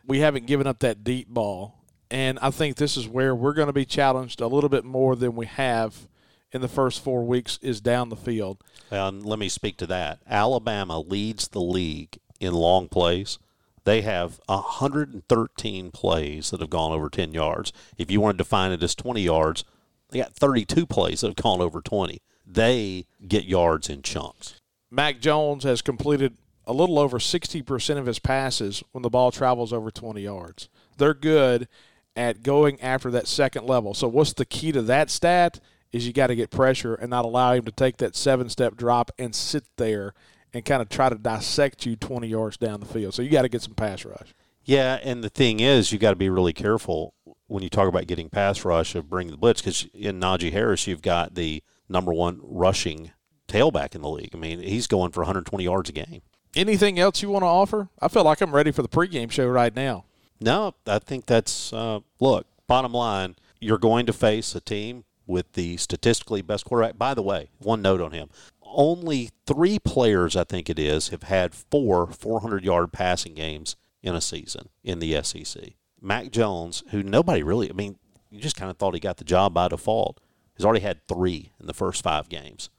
We 0.07 0.21
haven't 0.21 0.47
given 0.47 0.65
up 0.65 0.79
that 0.79 1.03
deep 1.03 1.27
ball. 1.27 1.83
And 2.09 2.39
I 2.41 2.49
think 2.49 2.77
this 2.77 2.97
is 2.97 3.07
where 3.07 3.35
we're 3.35 3.53
going 3.53 3.67
to 3.67 3.73
be 3.73 3.85
challenged 3.85 4.41
a 4.41 4.47
little 4.47 4.69
bit 4.69 4.85
more 4.85 5.15
than 5.15 5.35
we 5.35 5.45
have 5.45 6.07
in 6.51 6.61
the 6.61 6.67
first 6.67 7.03
four 7.03 7.25
weeks 7.25 7.59
is 7.61 7.81
down 7.81 8.09
the 8.09 8.15
field. 8.15 8.63
And 8.91 9.25
let 9.25 9.39
me 9.39 9.49
speak 9.49 9.77
to 9.77 9.87
that. 9.87 10.19
Alabama 10.27 10.99
leads 10.99 11.47
the 11.47 11.61
league 11.61 12.17
in 12.39 12.53
long 12.53 12.87
plays. 12.87 13.39
They 13.83 14.01
have 14.01 14.39
113 14.47 15.91
plays 15.91 16.49
that 16.49 16.59
have 16.59 16.69
gone 16.69 16.91
over 16.91 17.09
10 17.09 17.33
yards. 17.33 17.71
If 17.97 18.09
you 18.09 18.19
want 18.19 18.37
to 18.37 18.43
define 18.43 18.71
it 18.71 18.81
as 18.81 18.95
20 18.95 19.21
yards, 19.21 19.63
they 20.09 20.19
got 20.19 20.33
32 20.33 20.85
plays 20.85 21.21
that 21.21 21.27
have 21.27 21.35
gone 21.35 21.61
over 21.61 21.81
20. 21.81 22.21
They 22.45 23.05
get 23.27 23.45
yards 23.45 23.89
in 23.89 24.01
chunks. 24.01 24.59
Mac 24.89 25.19
Jones 25.19 25.63
has 25.63 25.81
completed 25.81 26.37
a 26.65 26.73
little 26.73 26.97
over 26.97 27.19
60% 27.19 27.97
of 27.97 28.05
his 28.05 28.19
passes 28.19 28.83
when 28.91 29.01
the 29.01 29.09
ball 29.09 29.31
travels 29.31 29.71
over 29.73 29.91
20 29.91 30.21
yards. 30.21 30.69
They're 30.97 31.13
good 31.13 31.67
at 32.15 32.43
going 32.43 32.79
after 32.81 33.11
that 33.11 33.27
second 33.27 33.67
level. 33.67 33.93
So 33.93 34.07
what's 34.07 34.33
the 34.33 34.45
key 34.45 34.71
to 34.71 34.81
that 34.83 35.09
stat? 35.09 35.59
Is 35.95 36.05
you 36.05 36.11
got 36.11 36.27
to 36.27 36.35
get 36.35 36.51
pressure 36.51 36.93
and 36.93 37.09
not 37.09 37.23
allow 37.23 37.53
him 37.53 37.63
to 37.63 37.71
take 37.71 37.97
that 37.97 38.17
seven 38.17 38.49
step 38.49 38.75
drop 38.75 39.11
and 39.17 39.33
sit 39.33 39.63
there 39.77 40.13
and 40.53 40.65
kind 40.65 40.81
of 40.81 40.89
try 40.89 41.07
to 41.07 41.15
dissect 41.15 41.85
you 41.85 41.95
20 41.95 42.27
yards 42.27 42.57
down 42.57 42.81
the 42.81 42.85
field. 42.85 43.13
So 43.13 43.21
you 43.21 43.29
got 43.29 43.43
to 43.43 43.49
get 43.49 43.61
some 43.61 43.75
pass 43.75 44.03
rush. 44.03 44.33
Yeah, 44.65 44.99
and 45.03 45.23
the 45.23 45.29
thing 45.29 45.61
is, 45.61 45.93
you 45.93 45.99
got 45.99 46.09
to 46.09 46.17
be 46.17 46.29
really 46.29 46.51
careful 46.51 47.13
when 47.47 47.63
you 47.63 47.69
talk 47.69 47.87
about 47.87 48.07
getting 48.07 48.29
pass 48.29 48.65
rush 48.65 48.93
of 48.93 49.09
bringing 49.09 49.31
the 49.31 49.37
blitz 49.37 49.61
because 49.61 49.87
in 49.93 50.19
Najee 50.19 50.51
Harris, 50.51 50.85
you've 50.85 51.01
got 51.01 51.35
the 51.35 51.63
number 51.87 52.11
one 52.11 52.41
rushing 52.43 53.11
tailback 53.47 53.95
in 53.95 54.01
the 54.01 54.09
league. 54.09 54.31
I 54.33 54.37
mean, 54.37 54.59
he's 54.59 54.87
going 54.87 55.11
for 55.11 55.21
120 55.21 55.63
yards 55.63 55.89
a 55.89 55.93
game. 55.93 56.23
Anything 56.57 56.99
else 56.99 57.21
you 57.21 57.29
want 57.29 57.43
to 57.43 57.47
offer? 57.47 57.87
I 58.01 58.09
feel 58.09 58.25
like 58.25 58.41
I'm 58.41 58.53
ready 58.53 58.71
for 58.71 58.81
the 58.81 58.89
pregame 58.89 59.31
show 59.31 59.47
right 59.47 59.73
now. 59.73 60.03
No, 60.41 60.75
I 60.85 60.99
think 60.99 61.25
that's 61.25 61.71
uh, 61.71 62.01
look. 62.19 62.47
Bottom 62.67 62.91
line, 62.91 63.35
you're 63.61 63.77
going 63.77 64.05
to 64.07 64.13
face 64.13 64.55
a 64.55 64.59
team 64.59 65.05
with 65.27 65.53
the 65.53 65.77
statistically 65.77 66.41
best 66.41 66.65
quarterback. 66.65 66.97
By 66.97 67.13
the 67.13 67.21
way, 67.21 67.49
one 67.59 67.81
note 67.81 68.01
on 68.01 68.11
him: 68.11 68.29
only 68.63 69.29
three 69.45 69.79
players, 69.79 70.35
I 70.35 70.43
think 70.43 70.69
it 70.69 70.79
is, 70.79 71.09
have 71.09 71.23
had 71.23 71.53
four 71.53 72.07
400 72.07 72.63
yard 72.63 72.91
passing 72.91 73.33
games 73.35 73.75
in 74.01 74.15
a 74.15 74.21
season 74.21 74.69
in 74.83 74.99
the 74.99 75.21
SEC. 75.23 75.73
Mac 76.01 76.31
Jones, 76.31 76.83
who 76.91 77.01
nobody 77.01 77.41
really, 77.41 77.69
I 77.69 77.73
mean, 77.73 77.97
you 78.29 78.39
just 78.39 78.55
kind 78.55 78.69
of 78.69 78.77
thought 78.77 78.93
he 78.93 78.99
got 78.99 79.17
the 79.17 79.23
job 79.23 79.53
by 79.53 79.67
default, 79.67 80.19
has 80.55 80.65
already 80.65 80.81
had 80.81 81.07
three 81.07 81.51
in 81.59 81.67
the 81.67 81.73
first 81.73 82.03
five 82.03 82.29
games. 82.29 82.69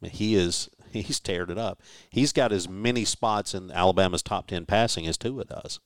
I 0.00 0.06
mean, 0.06 0.12
he 0.12 0.34
is 0.34 0.68
he's 0.90 1.20
teared 1.20 1.50
it 1.50 1.58
up. 1.58 1.82
He's 2.10 2.32
got 2.32 2.52
as 2.52 2.68
many 2.68 3.04
spots 3.04 3.54
in 3.54 3.70
Alabama's 3.70 4.22
top 4.22 4.48
ten 4.48 4.66
passing 4.66 5.06
as 5.06 5.16
Tua 5.16 5.44
does. 5.44 5.80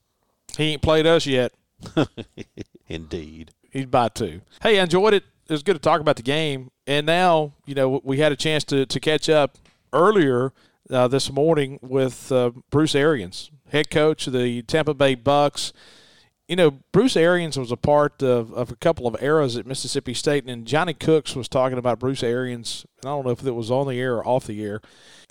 He 0.57 0.73
ain't 0.73 0.83
played 0.83 1.07
us 1.07 1.27
yet. 1.27 1.53
Indeed. 2.89 3.53
He's 3.71 3.87
by 3.87 4.09
two. 4.09 4.43
Hey, 4.63 4.79
I 4.79 4.83
enjoyed 4.83 5.15
it. 5.15 5.25
It 5.49 5.53
was 5.53 5.63
good 5.63 5.75
to 5.75 5.81
talk 5.81 6.01
about 6.01 6.17
the 6.17 6.23
game. 6.23 6.71
And 6.87 7.07
now, 7.07 7.53
you 7.67 7.75
know, 7.75 8.01
we 8.05 8.19
had 8.19 8.33
a 8.33 8.37
chance 8.37 8.65
to, 8.65 8.87
to 8.87 9.01
catch 9.01 9.29
up 9.29 9.59
earlier 9.93 10.53
uh, 10.91 11.09
this 11.09 11.31
morning 11.31 11.79
with 11.83 12.31
uh, 12.33 12.51
Bruce 12.71 12.95
Arians, 12.95 13.51
head 13.71 13.91
coach 13.91 14.27
of 14.27 14.33
the 14.33 14.63
Tampa 14.63 14.95
Bay 14.95 15.15
Bucks. 15.15 15.73
You 16.49 16.57
know, 16.57 16.79
Bruce 16.93 17.17
Arians 17.17 17.57
was 17.57 17.71
a 17.71 17.77
part 17.77 18.23
of, 18.23 18.53
of 18.53 18.71
a 18.71 18.77
couple 18.77 19.07
of 19.07 19.17
eras 19.23 19.57
at 19.57 19.67
Mississippi 19.67 20.13
State, 20.13 20.45
and 20.47 20.67
Johnny 20.67 20.93
Cooks 20.93 21.35
was 21.35 21.49
talking 21.49 21.79
about 21.79 21.99
Bruce 21.99 22.23
Arians, 22.23 22.85
and 23.01 23.09
I 23.09 23.15
don't 23.15 23.25
know 23.25 23.31
if 23.31 23.47
it 23.47 23.53
was 23.53 23.71
on 23.71 23.87
the 23.87 23.99
air 23.99 24.17
or 24.17 24.27
off 24.27 24.47
the 24.47 24.63
air, 24.63 24.81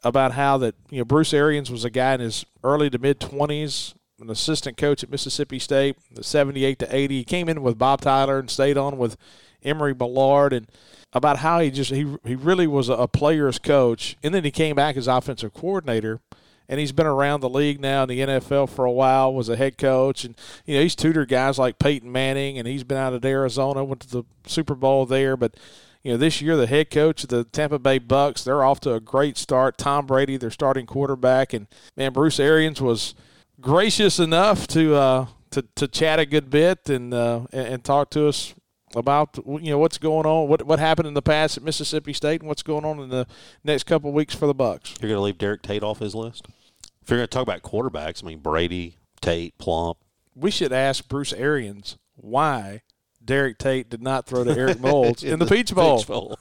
about 0.04 0.32
how 0.32 0.58
that, 0.60 0.76
you 0.89 1.00
know, 1.00 1.06
Bruce 1.06 1.34
Arians 1.34 1.69
was 1.69 1.86
a 1.86 1.89
guy 1.89 2.13
in 2.15 2.21
his 2.21 2.45
early 2.63 2.89
to 2.89 2.97
mid 2.97 3.19
20s, 3.19 3.93
an 4.19 4.30
assistant 4.30 4.78
coach 4.78 5.04
at 5.04 5.12
Mississippi 5.12 5.60
State, 5.60 5.97
the 6.12 6.24
78 6.24 6.80
to 6.80 6.95
80. 6.95 7.17
He 7.17 7.24
came 7.24 7.50
in 7.50 7.62
with 7.62 7.78
Bob 7.78 8.02
Tyler 8.02 8.39
and 8.39 8.50
stayed 8.50 8.78
on 8.78 8.97
with 8.97 9.17
Emory 9.63 9.93
Bellard 9.93 10.54
and 10.54 10.67
about 11.13 11.38
how 11.38 11.60
he 11.60 11.71
just 11.71 11.91
he 11.91 12.15
he 12.26 12.36
really 12.36 12.67
was 12.67 12.89
a 12.89 13.08
player's 13.08 13.60
coach, 13.60 14.17
and 14.24 14.34
then 14.34 14.43
he 14.43 14.52
came 14.52 14.76
back 14.76 14.97
as 14.97 15.08
offensive 15.08 15.54
coordinator. 15.54 16.19
And 16.69 16.80
he's 16.80 16.93
been 16.93 17.08
around 17.08 17.41
the 17.41 17.50
league 17.50 17.82
now 17.82 18.04
in 18.04 18.08
the 18.08 18.19
NFL 18.21 18.69
for 18.69 18.86
a 18.86 18.91
while. 18.91 19.34
Was 19.34 19.50
a 19.50 19.58
head 19.58 19.78
coach, 19.78 20.24
and 20.24 20.38
you 20.65 20.76
know 20.76 20.82
he's 20.82 20.95
tutored 20.95 21.28
guys 21.28 21.60
like 21.60 21.80
Peyton 21.80 22.10
Manning, 22.10 22.58
and 22.58 22.65
he's 22.65 22.86
been 22.86 22.97
out 22.97 23.13
at 23.13 23.26
Arizona, 23.26 23.84
went 23.84 24.00
to 24.04 24.10
the 24.10 24.24
Super 24.45 24.74
Bowl 24.74 25.06
there. 25.06 25.36
But 25.36 25.56
you 26.02 26.13
know 26.13 26.17
this 26.17 26.41
year 26.41 26.56
the 26.56 26.67
head 26.67 26.89
coach 26.89 27.24
of 27.24 27.30
the 27.30 27.43
Tampa 27.43 27.78
Bay 27.78 28.00
Bucks, 28.00 28.45
they're 28.45 28.63
off 28.63 28.80
to 28.82 28.93
a 28.93 29.02
great 29.02 29.38
start. 29.38 29.78
Tom 29.78 30.06
Brady, 30.06 30.38
their 30.38 30.50
starting 30.50 30.86
quarterback, 30.86 31.52
and 31.52 31.67
man, 31.97 32.13
Bruce 32.13 32.39
Arians 32.39 32.80
was 32.80 33.15
gracious 33.60 34.17
enough 34.17 34.65
to 34.67 34.95
uh, 34.95 35.26
to 35.50 35.65
to 35.76 35.89
chat 35.89 36.19
a 36.19 36.26
good 36.26 36.50
bit 36.50 36.89
and 36.89 37.13
uh, 37.13 37.41
and, 37.52 37.67
and 37.67 37.84
talk 37.84 38.12
to 38.12 38.30
us 38.30 38.54
about 38.95 39.38
you 39.45 39.71
know 39.71 39.77
what's 39.77 39.97
going 39.97 40.25
on, 40.25 40.47
what 40.47 40.63
what 40.63 40.80
happened 40.80 41.08
in 41.08 41.13
the 41.13 41.21
past 41.21 41.58
at 41.58 41.63
Mississippi 41.63 42.13
State, 42.13 42.41
and 42.41 42.47
what's 42.47 42.63
going 42.63 42.86
on 42.86 42.99
in 42.99 43.10
the 43.10 43.27
next 43.63 43.84
couple 43.84 44.10
of 44.10 44.15
weeks 44.15 44.36
for 44.36 44.47
the 44.47 44.54
Bucks. 44.54 44.95
You're 45.01 45.10
going 45.10 45.19
to 45.19 45.23
leave 45.23 45.38
Derrick 45.38 45.62
Taite 45.62 45.84
off 45.84 45.99
his 45.99 46.15
list. 46.15 46.47
If 47.01 47.10
you're 47.10 47.19
going 47.19 47.27
to 47.27 47.32
talk 47.32 47.43
about 47.43 47.62
quarterbacks, 47.62 48.23
I 48.23 48.27
mean 48.27 48.39
Brady, 48.39 48.97
Taite, 49.21 49.54
Plump. 49.58 49.97
We 50.36 50.51
should 50.51 50.71
ask 50.71 51.08
Bruce 51.08 51.34
Arians 51.34 51.97
why 52.15 52.82
Derrick 53.23 53.58
Taite 53.58 53.89
did 53.89 54.01
not 54.01 54.25
throw 54.25 54.43
to 54.43 54.51
Eric 54.51 54.80
Moulds 54.80 55.23
in, 55.23 55.34
in, 55.34 55.39
the, 55.39 55.45
the 55.45 55.56
Peach 55.56 55.73
Bowl. 55.73 55.97
Peach 55.97 56.08
Bowl. 56.08 56.38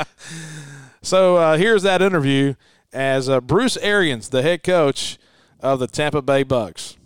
so 1.02 1.36
uh, 1.36 1.56
here's 1.56 1.82
that 1.82 2.02
interview 2.02 2.54
as 2.92 3.28
uh, 3.28 3.40
Bruce 3.40 3.76
Arians, 3.78 4.28
the 4.28 4.42
head 4.42 4.62
coach 4.62 5.18
of 5.60 5.80
the 5.80 5.86
Tampa 5.86 6.22
Bay 6.22 6.42
Bucks. 6.42 6.96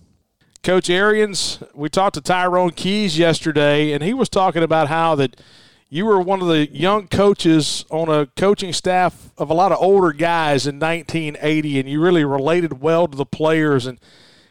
Coach 0.62 0.90
Arians, 0.90 1.62
we 1.74 1.88
talked 1.88 2.14
to 2.14 2.20
Tyrone 2.20 2.70
Keys 2.70 3.18
yesterday, 3.18 3.92
and 3.92 4.02
he 4.02 4.12
was 4.12 4.28
talking 4.28 4.62
about 4.62 4.88
how 4.88 5.14
that 5.14 5.40
you 5.88 6.04
were 6.04 6.20
one 6.20 6.42
of 6.42 6.48
the 6.48 6.70
young 6.70 7.08
coaches 7.08 7.84
on 7.90 8.08
a 8.08 8.26
coaching 8.26 8.72
staff 8.72 9.30
of 9.38 9.48
a 9.48 9.54
lot 9.54 9.72
of 9.72 9.78
older 9.80 10.12
guys 10.12 10.66
in 10.66 10.78
1980, 10.78 11.80
and 11.80 11.88
you 11.88 12.00
really 12.00 12.24
related 12.24 12.80
well 12.80 13.08
to 13.08 13.16
the 13.16 13.24
players. 13.24 13.86
And 13.86 13.98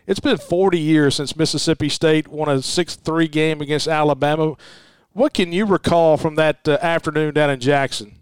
it's 0.07 0.19
been 0.19 0.37
40 0.37 0.79
years 0.79 1.15
since 1.15 1.35
Mississippi 1.35 1.89
State 1.89 2.27
won 2.27 2.49
a 2.49 2.55
6-3 2.55 3.29
game 3.29 3.61
against 3.61 3.87
Alabama. 3.87 4.55
What 5.11 5.33
can 5.33 5.51
you 5.51 5.65
recall 5.65 6.17
from 6.17 6.35
that 6.35 6.67
uh, 6.67 6.77
afternoon 6.81 7.33
down 7.33 7.49
in 7.49 7.59
Jackson? 7.59 8.15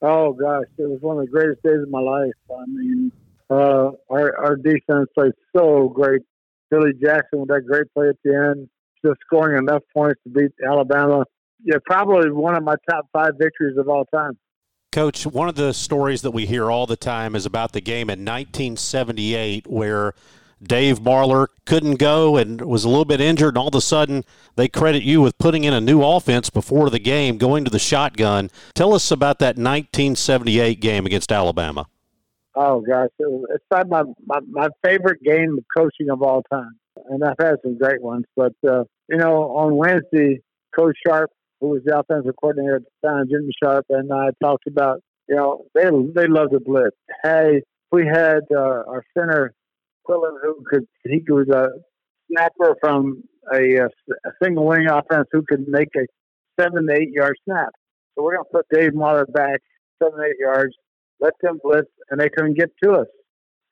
Oh 0.00 0.32
gosh, 0.32 0.66
it 0.78 0.88
was 0.88 1.00
one 1.00 1.18
of 1.18 1.26
the 1.26 1.30
greatest 1.30 1.62
days 1.62 1.82
of 1.82 1.90
my 1.90 2.00
life. 2.00 2.32
I 2.50 2.64
mean, 2.66 3.12
uh, 3.50 3.90
our 4.08 4.36
our 4.38 4.56
defense 4.56 5.08
played 5.14 5.32
so 5.56 5.88
great. 5.88 6.22
Billy 6.70 6.92
Jackson 7.00 7.40
with 7.40 7.48
that 7.48 7.62
great 7.66 7.92
play 7.94 8.08
at 8.08 8.16
the 8.24 8.34
end, 8.34 8.68
just 9.04 9.18
scoring 9.26 9.58
enough 9.58 9.82
points 9.94 10.20
to 10.24 10.30
beat 10.30 10.52
Alabama. 10.66 11.24
Yeah, 11.64 11.76
probably 11.84 12.30
one 12.30 12.56
of 12.56 12.62
my 12.62 12.74
top 12.88 13.08
five 13.12 13.32
victories 13.38 13.76
of 13.76 13.88
all 13.88 14.04
time. 14.06 14.38
Coach, 14.92 15.26
one 15.26 15.48
of 15.48 15.54
the 15.54 15.74
stories 15.74 16.22
that 16.22 16.30
we 16.30 16.46
hear 16.46 16.70
all 16.70 16.86
the 16.86 16.96
time 16.96 17.34
is 17.34 17.44
about 17.44 17.72
the 17.72 17.80
game 17.80 18.08
in 18.08 18.20
1978 18.20 19.66
where 19.66 20.14
Dave 20.62 21.00
Marler 21.00 21.48
couldn't 21.66 21.96
go 21.96 22.36
and 22.36 22.60
was 22.62 22.84
a 22.84 22.88
little 22.88 23.04
bit 23.04 23.20
injured, 23.20 23.50
and 23.50 23.58
all 23.58 23.68
of 23.68 23.74
a 23.74 23.80
sudden 23.80 24.24
they 24.56 24.66
credit 24.66 25.02
you 25.02 25.20
with 25.20 25.38
putting 25.38 25.64
in 25.64 25.72
a 25.72 25.80
new 25.80 26.02
offense 26.02 26.50
before 26.50 26.90
the 26.90 26.98
game, 26.98 27.38
going 27.38 27.64
to 27.64 27.70
the 27.70 27.78
shotgun. 27.78 28.50
Tell 28.74 28.94
us 28.94 29.10
about 29.10 29.38
that 29.38 29.56
1978 29.56 30.80
game 30.80 31.06
against 31.06 31.30
Alabama. 31.30 31.86
Oh 32.60 32.80
gosh, 32.80 33.10
it's 33.20 33.64
my, 33.70 34.02
my 34.26 34.40
my 34.50 34.68
favorite 34.84 35.22
game 35.22 35.58
of 35.58 35.64
coaching 35.76 36.10
of 36.10 36.22
all 36.22 36.42
time, 36.50 36.72
and 37.08 37.22
I've 37.22 37.36
had 37.38 37.54
some 37.62 37.78
great 37.78 38.02
ones. 38.02 38.24
But 38.34 38.54
uh, 38.68 38.82
you 39.08 39.16
know, 39.16 39.56
on 39.56 39.76
Wednesday, 39.76 40.40
Coach 40.76 40.96
Sharp, 41.06 41.30
who 41.60 41.68
was 41.68 41.82
the 41.84 41.96
offensive 41.96 42.34
coordinator 42.40 42.76
at 42.76 42.82
the 42.82 43.08
time, 43.08 43.26
Jimmy 43.30 43.52
Sharp, 43.62 43.86
and 43.90 44.12
I 44.12 44.30
talked 44.42 44.66
about 44.66 45.00
you 45.28 45.36
know 45.36 45.66
they 45.72 45.84
they 46.16 46.26
love 46.26 46.50
the 46.50 46.58
blitz. 46.58 46.96
Hey, 47.22 47.62
we 47.92 48.04
had 48.04 48.40
uh, 48.50 48.82
our 48.88 49.04
center 49.16 49.54
Quillen, 50.04 50.34
who 50.42 50.64
could 50.68 50.84
he 51.04 51.22
was 51.28 51.48
a 51.50 51.68
snapper 52.28 52.74
from 52.80 53.22
a, 53.54 53.76
a 53.76 53.88
single 54.42 54.66
wing 54.66 54.88
offense 54.88 55.28
who 55.30 55.44
could 55.48 55.68
make 55.68 55.90
a 55.96 56.06
seven 56.60 56.88
to 56.88 56.92
eight 56.92 57.12
yard 57.12 57.36
snap. 57.44 57.68
So 58.16 58.24
we're 58.24 58.34
going 58.34 58.46
to 58.46 58.50
put 58.52 58.66
Dave 58.72 58.94
Marler 58.94 59.32
back 59.32 59.60
seven 60.02 60.18
eight 60.26 60.40
yards 60.40 60.74
let 61.20 61.34
them 61.42 61.58
blitz, 61.62 61.90
and 62.10 62.20
they 62.20 62.28
couldn't 62.28 62.58
get 62.58 62.70
to 62.82 62.92
us. 62.92 63.06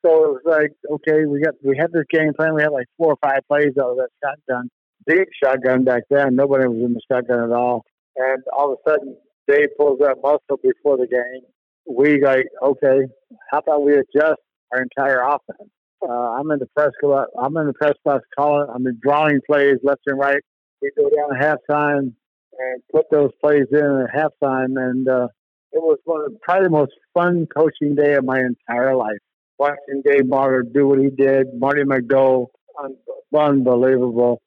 So 0.05 0.11
it 0.25 0.31
was 0.37 0.41
like, 0.45 0.71
okay, 0.89 1.25
we 1.25 1.41
got 1.41 1.55
we 1.63 1.75
had 1.77 1.91
this 1.91 2.05
game 2.11 2.33
plan. 2.33 2.53
We 2.55 2.61
had 2.61 2.71
like 2.71 2.87
four 2.97 3.13
or 3.13 3.17
five 3.21 3.41
plays 3.47 3.73
out 3.79 3.91
of 3.91 3.97
that 3.97 4.09
shotgun, 4.23 4.69
big 5.05 5.25
shotgun 5.43 5.83
back 5.83 6.03
then. 6.09 6.35
Nobody 6.35 6.67
was 6.67 6.77
in 6.77 6.93
the 6.93 7.01
shotgun 7.11 7.43
at 7.43 7.51
all. 7.51 7.83
And 8.15 8.43
all 8.55 8.73
of 8.73 8.79
a 8.85 8.89
sudden, 8.89 9.17
Dave 9.47 9.69
pulls 9.77 9.99
that 9.99 10.17
muscle 10.21 10.59
before 10.61 10.97
the 10.97 11.07
game. 11.07 11.41
We 11.89 12.21
like, 12.21 12.47
okay, 12.61 13.07
how 13.51 13.59
about 13.59 13.83
we 13.83 13.93
adjust 13.93 14.41
our 14.73 14.81
entire 14.81 15.21
offense? 15.21 15.69
Uh, 16.01 16.11
I'm 16.11 16.51
in 16.51 16.59
the 16.59 16.67
press. 16.75 16.91
I'm 17.39 17.57
in 17.57 17.67
the 17.67 17.73
press 17.73 17.95
box 18.05 18.25
calling. 18.37 18.67
I'm 18.73 18.85
drawing 19.01 19.39
plays 19.49 19.77
left 19.83 20.01
and 20.05 20.19
right. 20.19 20.41
We 20.81 20.91
go 20.95 21.09
down 21.09 21.35
at 21.35 21.41
halftime 21.41 22.13
and 22.59 22.83
put 22.93 23.05
those 23.11 23.31
plays 23.43 23.65
in 23.71 24.07
at 24.07 24.13
halftime, 24.15 24.77
and 24.77 25.07
uh, 25.07 25.27
it 25.71 25.81
was 25.81 25.97
one 26.05 26.25
of 26.25 26.41
probably 26.41 26.65
the 26.65 26.71
most 26.71 26.93
fun 27.13 27.47
coaching 27.55 27.95
day 27.95 28.15
of 28.15 28.25
my 28.25 28.39
entire 28.39 28.95
life. 28.95 29.17
Watching 29.59 30.01
Dave 30.05 30.23
Marler 30.23 30.61
do 30.71 30.87
what 30.87 30.99
he 30.99 31.09
did, 31.09 31.47
Mardye 31.59 31.83
McDole, 31.83 32.47
un- 32.83 32.95
unbelievable. 33.35 34.41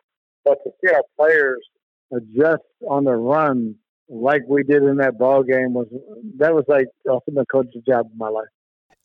But 0.44 0.58
to 0.64 0.70
see 0.80 0.92
our 0.92 1.02
players 1.18 1.60
adjust 2.12 2.62
on 2.88 3.04
the 3.04 3.14
run 3.14 3.74
like 4.08 4.42
we 4.48 4.62
did 4.62 4.82
in 4.82 4.96
that 4.96 5.18
ball 5.18 5.42
game 5.42 5.72
was 5.72 5.86
that 6.38 6.52
was 6.52 6.64
like 6.68 6.86
the 7.04 7.12
ultimate 7.12 7.46
job 7.86 8.06
of 8.06 8.16
my 8.16 8.28
life. 8.28 8.48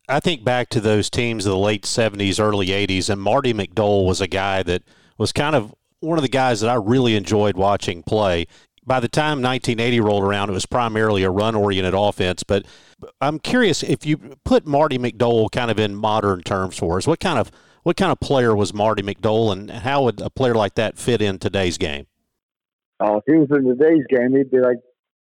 I 0.08 0.20
think 0.20 0.44
back 0.44 0.70
to 0.70 0.82
those 0.82 1.10
teams 1.10 1.46
of 1.46 1.52
the 1.52 1.58
late 1.58 1.84
70s, 1.84 2.40
early 2.40 2.68
80s, 2.68 3.10
and 3.10 3.22
Mardye 3.22 3.54
McDole 3.54 4.06
was 4.06 4.22
a 4.22 4.28
guy 4.28 4.62
that 4.64 4.84
was 5.18 5.32
kind 5.32 5.56
of 5.56 5.74
one 6.00 6.18
of 6.18 6.22
the 6.22 6.30
guys 6.30 6.62
that 6.62 6.70
I 6.70 6.76
really 6.76 7.16
enjoyed 7.16 7.58
watching 7.58 8.04
play. 8.04 8.46
By 8.86 9.00
the 9.00 9.08
time 9.08 9.42
1980 9.42 10.00
rolled 10.00 10.24
around, 10.24 10.50
it 10.50 10.54
was 10.54 10.66
primarily 10.66 11.24
a 11.24 11.30
run 11.30 11.56
oriented 11.56 11.94
offense. 11.96 12.44
But 12.44 12.66
I'm 13.20 13.40
curious 13.40 13.82
if 13.82 14.06
you 14.06 14.18
put 14.44 14.66
Mardye 14.66 15.00
McDole 15.00 15.52
kind 15.52 15.72
of 15.72 15.80
in 15.80 15.96
modern 15.96 16.42
terms 16.42 16.78
for 16.78 16.98
us, 16.98 17.08
what 17.08 17.20
kind 17.20 17.40
of 17.40 17.52
what 17.84 17.98
kind 17.98 18.12
of 18.12 18.20
player 18.20 18.56
was 18.56 18.72
Mardye 18.72 19.04
McDole, 19.04 19.52
and 19.52 19.70
how 19.70 20.04
would 20.04 20.20
a 20.22 20.30
player 20.30 20.56
like 20.56 20.76
that 20.76 20.98
fit 20.98 21.22
in 21.22 21.38
today's 21.38 21.78
game? 21.78 22.08
Oh, 23.00 23.18
if 23.18 23.24
he 23.28 23.34
was 23.34 23.50
in 23.52 23.66
today's 23.66 24.06
game, 24.10 24.36
he'd 24.36 24.50
be 24.50 24.60
like 24.60 24.78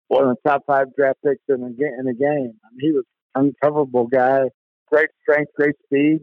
one 0.09 0.29
of 0.29 0.37
the 0.37 0.49
top 0.49 0.63
five 0.67 0.95
draft 0.95 1.19
picks 1.25 1.43
in 1.49 1.61
the, 1.61 1.67
in 1.69 2.17
game. 2.19 2.55
I 2.65 2.69
mean, 2.73 2.81
he 2.81 2.93
was 2.93 3.05
an 3.35 3.55
uncoverable 3.65 4.09
guy, 4.11 4.43
great 4.91 5.09
strength, 5.23 5.53
great 5.57 5.75
speed. 5.87 6.21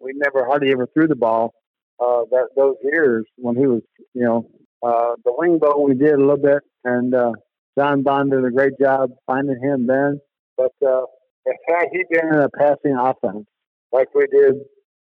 We 0.00 0.12
never 0.14 0.44
hardly 0.46 0.72
ever 0.72 0.88
threw 0.92 1.06
the 1.06 1.14
ball 1.14 1.54
uh, 2.00 2.22
that 2.30 2.48
those 2.56 2.76
years 2.82 3.24
when 3.36 3.56
he 3.56 3.66
was, 3.66 3.82
you 4.14 4.24
know, 4.24 4.50
uh, 4.82 5.16
the 5.24 5.32
wing 5.36 5.58
bow 5.58 5.80
we 5.86 5.94
did 5.94 6.14
a 6.14 6.18
little 6.18 6.36
bit, 6.36 6.62
and 6.86 7.14
uh, 7.14 7.32
John 7.76 8.02
Bond 8.02 8.30
did 8.30 8.44
a 8.44 8.50
great 8.50 8.78
job 8.80 9.10
finding 9.26 9.60
him 9.60 9.86
then. 9.86 10.20
But 10.56 10.72
uh, 10.86 11.02
if 11.44 11.56
had 11.68 11.88
he 11.92 12.04
been 12.10 12.32
in 12.32 12.40
a 12.40 12.48
passing 12.48 12.96
offense 12.98 13.46
like 13.92 14.14
we 14.14 14.26
did 14.28 14.54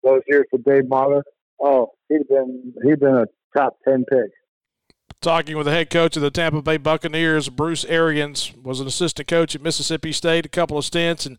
those 0.02 0.22
years 0.28 0.46
with 0.52 0.64
Dave 0.64 0.84
Marler, 0.84 1.22
oh, 1.60 1.88
he'd 2.08 2.26
been 2.28 2.72
he'd 2.84 3.00
been 3.00 3.16
a 3.16 3.26
top 3.56 3.76
ten 3.86 4.04
pick. 4.08 4.30
Talking 5.20 5.56
with 5.56 5.66
the 5.66 5.72
head 5.72 5.90
coach 5.90 6.16
of 6.16 6.22
the 6.22 6.30
Tampa 6.30 6.62
Bay 6.62 6.78
Buccaneers, 6.78 7.48
Bruce 7.48 7.84
Arians, 7.84 8.52
was 8.60 8.80
an 8.80 8.86
assistant 8.86 9.28
coach 9.28 9.54
at 9.54 9.62
Mississippi 9.62 10.10
State, 10.10 10.46
a 10.46 10.48
couple 10.48 10.78
of 10.78 10.84
stints, 10.84 11.26
and 11.26 11.38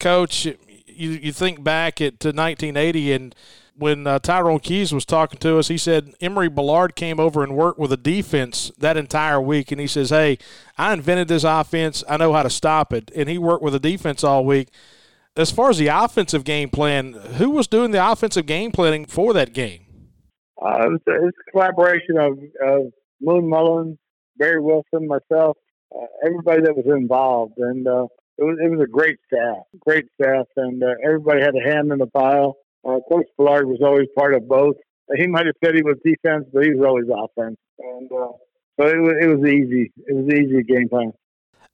coach, 0.00 0.44
you 0.44 1.10
you 1.10 1.32
think 1.32 1.62
back 1.62 2.00
at 2.00 2.20
to 2.20 2.28
1980 2.28 3.12
and 3.12 3.34
when 3.76 4.06
uh, 4.06 4.18
Tyrone 4.18 4.60
Keys 4.60 4.92
was 4.92 5.04
talking 5.04 5.38
to 5.40 5.58
us, 5.58 5.68
he 5.68 5.78
said 5.78 6.14
Emory 6.20 6.48
Bellard 6.48 6.94
came 6.94 7.18
over 7.18 7.42
and 7.42 7.56
worked 7.56 7.78
with 7.78 7.90
the 7.90 7.96
defense 7.96 8.70
that 8.78 8.96
entire 8.96 9.40
week, 9.40 9.72
and 9.72 9.80
he 9.80 9.86
says, 9.86 10.10
"Hey, 10.10 10.38
I 10.78 10.92
invented 10.92 11.28
this 11.28 11.44
offense. 11.44 12.04
I 12.08 12.16
know 12.16 12.32
how 12.32 12.42
to 12.42 12.50
stop 12.50 12.92
it." 12.92 13.10
And 13.14 13.28
he 13.28 13.38
worked 13.38 13.62
with 13.62 13.72
the 13.72 13.80
defense 13.80 14.22
all 14.22 14.44
week. 14.44 14.68
As 15.36 15.50
far 15.50 15.70
as 15.70 15.78
the 15.78 15.88
offensive 15.88 16.44
game 16.44 16.70
plan, 16.70 17.12
who 17.12 17.50
was 17.50 17.66
doing 17.66 17.90
the 17.90 18.10
offensive 18.10 18.46
game 18.46 18.70
planning 18.70 19.04
for 19.04 19.32
that 19.32 19.52
game? 19.52 19.80
Uh, 20.62 20.84
it, 20.84 20.90
was, 20.90 21.00
it 21.06 21.34
a 21.48 21.50
collaboration 21.50 22.16
of, 22.18 22.38
of 22.64 22.92
Moon 23.20 23.48
Mullins, 23.48 23.98
Barry 24.36 24.60
Wilson, 24.60 25.08
myself, 25.08 25.56
uh, 25.94 26.06
everybody 26.24 26.62
that 26.62 26.76
was 26.76 26.86
involved, 26.86 27.54
and 27.58 27.86
uh, 27.88 28.06
it 28.38 28.44
was 28.44 28.58
it 28.62 28.70
was 28.70 28.80
a 28.80 28.90
great 28.90 29.18
staff, 29.26 29.64
great 29.80 30.06
staff, 30.20 30.46
and 30.56 30.82
uh, 30.82 30.94
everybody 31.04 31.40
had 31.40 31.54
a 31.56 31.68
hand 31.68 31.90
in 31.92 31.98
the 31.98 32.06
pile. 32.06 32.56
Uh, 32.84 32.98
Coach 33.10 33.26
Bellard 33.38 33.66
was 33.66 33.80
always 33.82 34.08
part 34.16 34.34
of 34.34 34.46
both. 34.48 34.76
He 35.16 35.26
might 35.26 35.46
have 35.46 35.54
said 35.62 35.74
he 35.74 35.82
was 35.82 35.96
defense, 36.04 36.46
but 36.52 36.64
he 36.64 36.74
was 36.74 36.84
always 36.86 37.06
offense, 37.08 37.56
and 37.78 38.10
uh, 38.10 38.32
so 38.80 38.88
it 38.88 39.00
was, 39.00 39.14
it 39.20 39.26
was 39.26 39.48
easy. 39.48 39.92
It 40.06 40.14
was 40.14 40.26
easy 40.34 40.62
game 40.62 40.88
plan. 40.88 41.12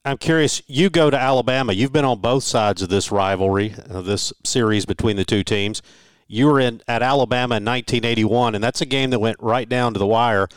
I'm 0.04 0.18
curious. 0.18 0.62
You 0.66 0.88
go 0.88 1.10
to 1.10 1.18
Alabama. 1.18 1.72
You've 1.72 1.92
been 1.92 2.04
on 2.04 2.20
both 2.20 2.42
sides 2.42 2.80
of 2.80 2.88
this 2.88 3.12
rivalry, 3.12 3.74
this 3.86 4.32
series 4.44 4.86
between 4.86 5.16
the 5.16 5.24
two 5.24 5.44
teams. 5.44 5.82
You 6.26 6.46
were 6.46 6.60
in 6.60 6.80
at 6.88 7.02
Alabama 7.02 7.56
in 7.56 7.64
1981, 7.64 8.54
and 8.54 8.64
that's 8.64 8.80
a 8.80 8.86
game 8.86 9.10
that 9.10 9.18
went 9.18 9.36
right 9.40 9.68
down 9.68 9.92
to 9.92 9.98
the 9.98 10.06
wire. 10.06 10.48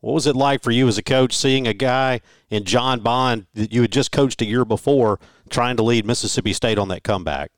What 0.00 0.14
was 0.14 0.26
it 0.26 0.36
like 0.36 0.62
for 0.62 0.70
you 0.70 0.88
as 0.88 0.98
a 0.98 1.02
coach 1.02 1.36
seeing 1.36 1.66
a 1.66 1.74
guy 1.74 2.20
in 2.48 2.64
John 2.64 3.00
Bond 3.00 3.46
that 3.54 3.72
you 3.72 3.82
had 3.82 3.92
just 3.92 4.12
coached 4.12 4.42
a 4.42 4.46
year 4.46 4.64
before 4.64 5.18
trying 5.50 5.76
to 5.76 5.82
lead 5.82 6.04
Mississippi 6.04 6.52
State 6.52 6.78
on 6.78 6.88
that 6.88 7.04
comeback? 7.04 7.52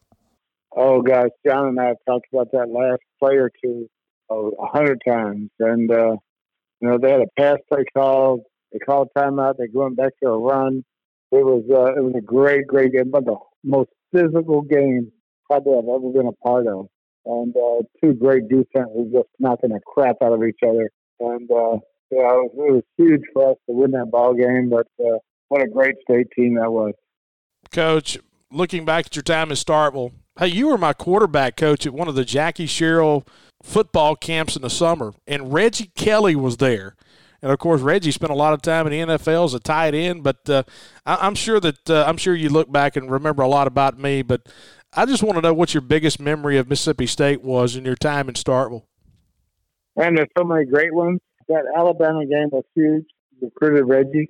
Oh 0.74 1.02
gosh, 1.02 1.28
John 1.46 1.68
and 1.68 1.80
I 1.80 1.87
have 1.88 1.96
talked 2.06 2.26
about 2.32 2.52
that 2.52 2.68
last 2.70 3.02
play 3.20 3.37
or 3.37 3.50
two 3.62 3.88
a 4.30 4.66
hundred 4.66 5.02
times, 5.06 5.50
and 5.58 5.90
uh, 5.90 6.16
you 6.80 6.88
know 6.88 6.98
they 6.98 7.11
had 7.11 7.20
a 7.20 7.40
pass 7.40 7.58
play 7.70 7.85
called. 7.94 8.40
They 8.72 8.78
called 8.78 9.08
timeout. 9.16 9.58
They 9.58 9.66
went 9.72 9.96
back 9.96 10.12
to 10.22 10.30
a 10.30 10.38
run. 10.38 10.85
It 11.30 11.44
was 11.44 11.64
uh, 11.70 11.98
it 11.98 12.02
was 12.02 12.14
a 12.16 12.22
great, 12.22 12.66
great 12.66 12.92
game, 12.92 13.11
but 13.11 13.24
the 13.24 13.37
most 13.64 13.90
physical 14.12 14.62
game 14.62 15.12
probably 15.46 15.78
I've 15.78 15.88
ever 15.88 16.12
been 16.12 16.26
a 16.26 16.46
part 16.46 16.66
of. 16.66 16.87
And 17.24 17.54
uh, 17.56 17.82
two 18.02 18.14
great 18.14 18.48
defenses 18.48 19.12
just 19.12 19.28
knocking 19.38 19.70
the 19.70 19.80
crap 19.87 20.16
out 20.22 20.32
of 20.32 20.42
each 20.42 20.58
other. 20.66 20.90
And 21.20 21.48
uh, 21.50 21.78
yeah, 22.11 22.32
it 22.32 22.50
was, 22.50 22.50
it 22.56 22.72
was 22.72 22.82
huge 22.96 23.22
for 23.32 23.52
us 23.52 23.56
to 23.68 23.76
win 23.76 23.92
that 23.92 24.11
ball 24.11 24.35
game. 24.35 24.70
But 24.70 24.88
uh, 25.04 25.18
what 25.48 25.62
a 25.62 25.68
great 25.68 25.94
state 26.02 26.26
team 26.37 26.56
that 26.56 26.72
was. 26.72 26.94
Coach, 27.70 28.18
looking 28.53 28.85
back 28.85 29.07
at 29.07 29.17
your 29.17 29.23
time 29.23 29.51
in 29.51 29.57
Starkville, 29.57 30.12
hey, 30.38 30.49
you 30.49 30.69
were 30.69 30.79
my 30.79 30.93
quarterback 30.93 31.57
coach 31.57 31.87
at 31.87 31.95
one 31.95 32.09
of 32.09 32.15
the 32.15 32.25
Jackie 32.25 32.67
Sherrill 32.67 33.27
football 33.62 34.17
camps 34.17 34.57
in 34.57 34.62
the 34.62 34.71
summer, 34.71 35.15
and 35.27 35.53
Reggie 35.53 35.91
Kelly 35.95 36.37
was 36.37 36.59
there. 36.59 36.97
And 37.43 37.51
of 37.51 37.59
course, 37.59 37.81
Reggie 37.81 38.12
spent 38.12 38.31
a 38.31 38.37
lot 38.37 38.53
of 38.53 38.62
time 38.62 38.87
in 38.87 39.09
the 39.09 39.15
NFL 39.17 39.47
as 39.47 39.55
a 39.55 39.59
tight 39.59 39.95
end. 39.95 40.23
But 40.23 40.49
uh, 40.49 40.62
I, 41.05 41.27
am 41.27 41.35
sure 41.35 41.59
that 41.59 41.91
uh, 41.91 42.05
I'm 42.07 42.17
sure 42.17 42.37
you 42.37 42.49
look 42.49 42.71
back 42.71 42.95
and 42.95 43.11
remember 43.11 43.43
a 43.43 43.49
lot 43.49 43.67
about 43.67 43.99
me. 43.99 44.23
But 44.23 44.49
I 44.93 45.07
just 45.07 45.25
want 45.25 45.37
to 45.37 45.43
know 45.43 45.53
what 45.53 45.75
your 45.75 45.81
biggest 45.81 46.21
memory 46.21 46.57
of 46.57 46.69
Mississippi 46.69 47.07
State 47.07 47.43
was 47.43 47.75
in 47.75 47.85
your 47.85 47.97
time 47.97 48.29
in 48.29 48.37
Starkville. 48.37 48.85
And 49.97 50.17
there's 50.17 50.29
so 50.38 50.45
many 50.45 50.67
great 50.67 50.95
ones. 50.95 51.19
That 51.49 51.65
Alabama 51.77 52.25
game 52.27 52.49
was 52.53 52.65
huge. 52.75 53.07
Recruited 53.41 53.88
Reggie, 53.88 54.29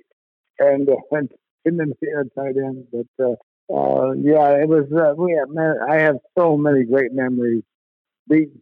and 0.57 0.89
uh, 0.89 0.95
and 1.11 1.29
didn't 1.63 1.97
tight 2.35 2.57
end, 2.57 2.87
but 2.91 3.23
uh, 3.23 3.35
uh, 3.69 4.11
yeah, 4.13 4.61
it 4.61 4.67
was. 4.67 4.85
Uh, 4.91 5.13
we 5.15 5.33
have, 5.33 5.49
man, 5.49 5.75
I 5.89 5.97
have 5.97 6.17
so 6.37 6.57
many 6.57 6.83
great 6.83 7.13
memories. 7.13 7.63
Beating 8.29 8.59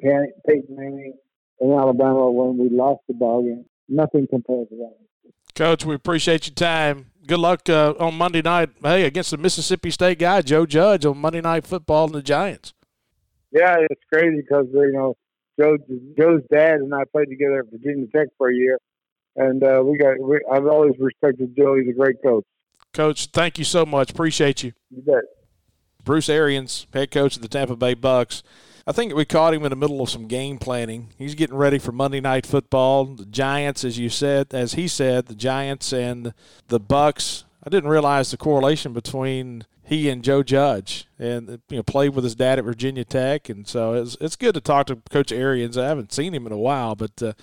Peyton 0.48 0.76
Manning 0.76 1.14
in 1.60 1.72
Alabama 1.72 2.32
when 2.32 2.58
we 2.58 2.70
lost 2.70 3.02
the 3.08 3.14
ball 3.14 3.44
game. 3.44 3.66
Nothing 3.88 4.28
compares 4.28 4.70
to 4.70 4.76
that. 4.78 4.96
Coach, 5.56 5.86
we 5.86 5.96
appreciate 5.96 6.48
your 6.48 6.56
time. 6.56 7.08
Good 7.28 7.40
luck 7.40 7.70
uh, 7.70 7.94
on 8.00 8.16
Monday 8.16 8.42
night. 8.42 8.70
Hey, 8.82 9.04
against 9.04 9.32
the 9.32 9.38
Mississippi 9.38 9.92
State 9.92 10.20
guy, 10.20 10.42
Joe 10.42 10.66
Judge, 10.66 11.06
on 11.06 11.18
Monday 11.18 11.42
Night 11.42 11.68
Football 11.68 12.06
and 12.06 12.16
the 12.16 12.22
Giants. 12.22 12.74
Yeah, 13.52 13.78
it's 13.90 14.02
crazy 14.12 14.42
because 14.42 14.68
you 14.74 14.92
know 14.94 15.16
Joe 15.60 15.78
Joe's 16.18 16.42
dad 16.52 16.76
and 16.76 16.94
I 16.94 17.04
played 17.12 17.30
together 17.30 17.60
at 17.60 17.72
Virginia 17.72 18.08
Tech 18.16 18.30
for 18.38 18.50
a 18.50 18.56
year, 18.56 18.80
and 19.36 19.64
uh, 19.64 19.84
we 19.84 19.98
got. 19.98 20.20
We, 20.20 20.40
I've 20.52 20.66
always 20.66 20.94
respected 21.00 21.56
Joe. 21.56 21.76
He's 21.76 21.90
a 21.90 21.98
great 21.98 22.16
coach. 22.24 22.46
Coach, 22.94 23.28
thank 23.28 23.58
you 23.58 23.64
so 23.64 23.86
much. 23.86 24.12
Appreciate 24.12 24.64
you. 24.64 24.74
You 24.90 25.02
bet. 25.02 25.24
Bruce 26.04 26.30
Arians, 26.30 26.88
head 26.94 27.12
coach 27.12 27.36
of 27.36 27.42
the 27.42 27.48
Tampa 27.48 27.76
Bay 27.76 27.94
Bucks. 27.94 28.44
I 28.88 28.92
think 28.92 29.14
we 29.14 29.26
caught 29.26 29.54
him 29.54 29.64
in 29.64 29.70
the 29.70 29.76
middle 29.76 30.02
of 30.02 30.10
some 30.10 30.28
game 30.28 30.58
planning. 30.58 31.10
He's 31.18 31.36
getting 31.36 31.56
ready 31.56 31.78
for 31.78 31.92
Monday 31.92 32.20
Night 32.20 32.46
Football. 32.46 33.06
The 33.06 33.26
Giants, 33.26 33.86
as 33.86 34.00
you 34.00 34.10
said, 34.10 34.48
as 34.54 34.74
he 34.74 34.88
said, 34.88 35.28
the 35.28 35.36
Giants 35.36 35.94
and 35.94 36.34
the 36.68 36.80
Bucks. 36.80 37.46
I 37.64 37.70
didn't 37.70 37.92
realize 37.92 38.32
the 38.32 38.38
correlation 38.38 38.92
between 38.92 39.66
he 39.92 40.08
and 40.08 40.24
Joe 40.24 40.42
Judge, 40.42 41.06
and 41.20 41.60
you 41.70 41.76
know 41.76 41.84
played 41.84 42.16
with 42.16 42.24
his 42.24 42.34
dad 42.34 42.58
at 42.58 42.64
Virginia 42.64 43.04
Tech, 43.04 43.50
and 43.50 43.68
so 43.68 43.94
it's 43.94 44.16
it's 44.22 44.38
good 44.38 44.54
to 44.54 44.62
talk 44.62 44.88
to 44.88 44.96
Coach 45.10 45.34
Arians. 45.34 45.78
I 45.78 45.86
haven't 45.86 46.14
seen 46.14 46.34
him 46.34 46.48
in 46.48 46.54
a 46.54 46.58
while, 46.58 46.96
but 46.96 47.22
uh, 47.22 47.34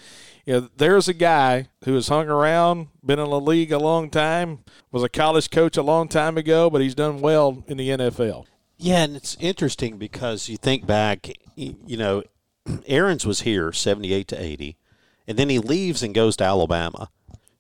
you 0.47 0.55
know 0.55 0.69
there's 0.79 1.09
a 1.09 1.13
guy 1.13 1.69
who 1.85 1.95
has 1.95 2.09
hung 2.09 2.31
around, 2.31 2.89
been 3.05 3.19
in 3.19 3.29
the 3.29 3.39
league 3.39 3.71
a 3.71 3.79
long 3.79 4.09
time, 4.09 4.61
was 4.91 5.03
a 5.03 5.11
college 5.11 5.51
coach 5.51 5.77
a 5.77 5.83
long 5.83 6.09
time 6.09 6.39
ago, 6.39 6.71
but 6.71 6.81
he's 6.81 6.95
done 6.95 7.21
well 7.21 7.63
in 7.67 7.77
the 7.77 7.91
NFL. 7.91 8.47
Yeah, 8.79 9.05
and 9.05 9.15
it's 9.15 9.37
interesting 9.41 9.99
because 9.99 10.49
you 10.49 10.57
think 10.57 10.87
back, 10.87 11.31
you 11.55 11.99
know, 11.99 12.23
Arians 12.87 13.27
was 13.27 13.43
here 13.43 13.75
78 13.75 14.27
to 14.29 14.43
80, 14.43 14.79
and 15.27 15.39
then 15.39 15.51
he 15.51 15.59
leaves 15.59 16.03
and 16.03 16.15
goes 16.15 16.35
to 16.39 16.45
Alabama. 16.45 17.11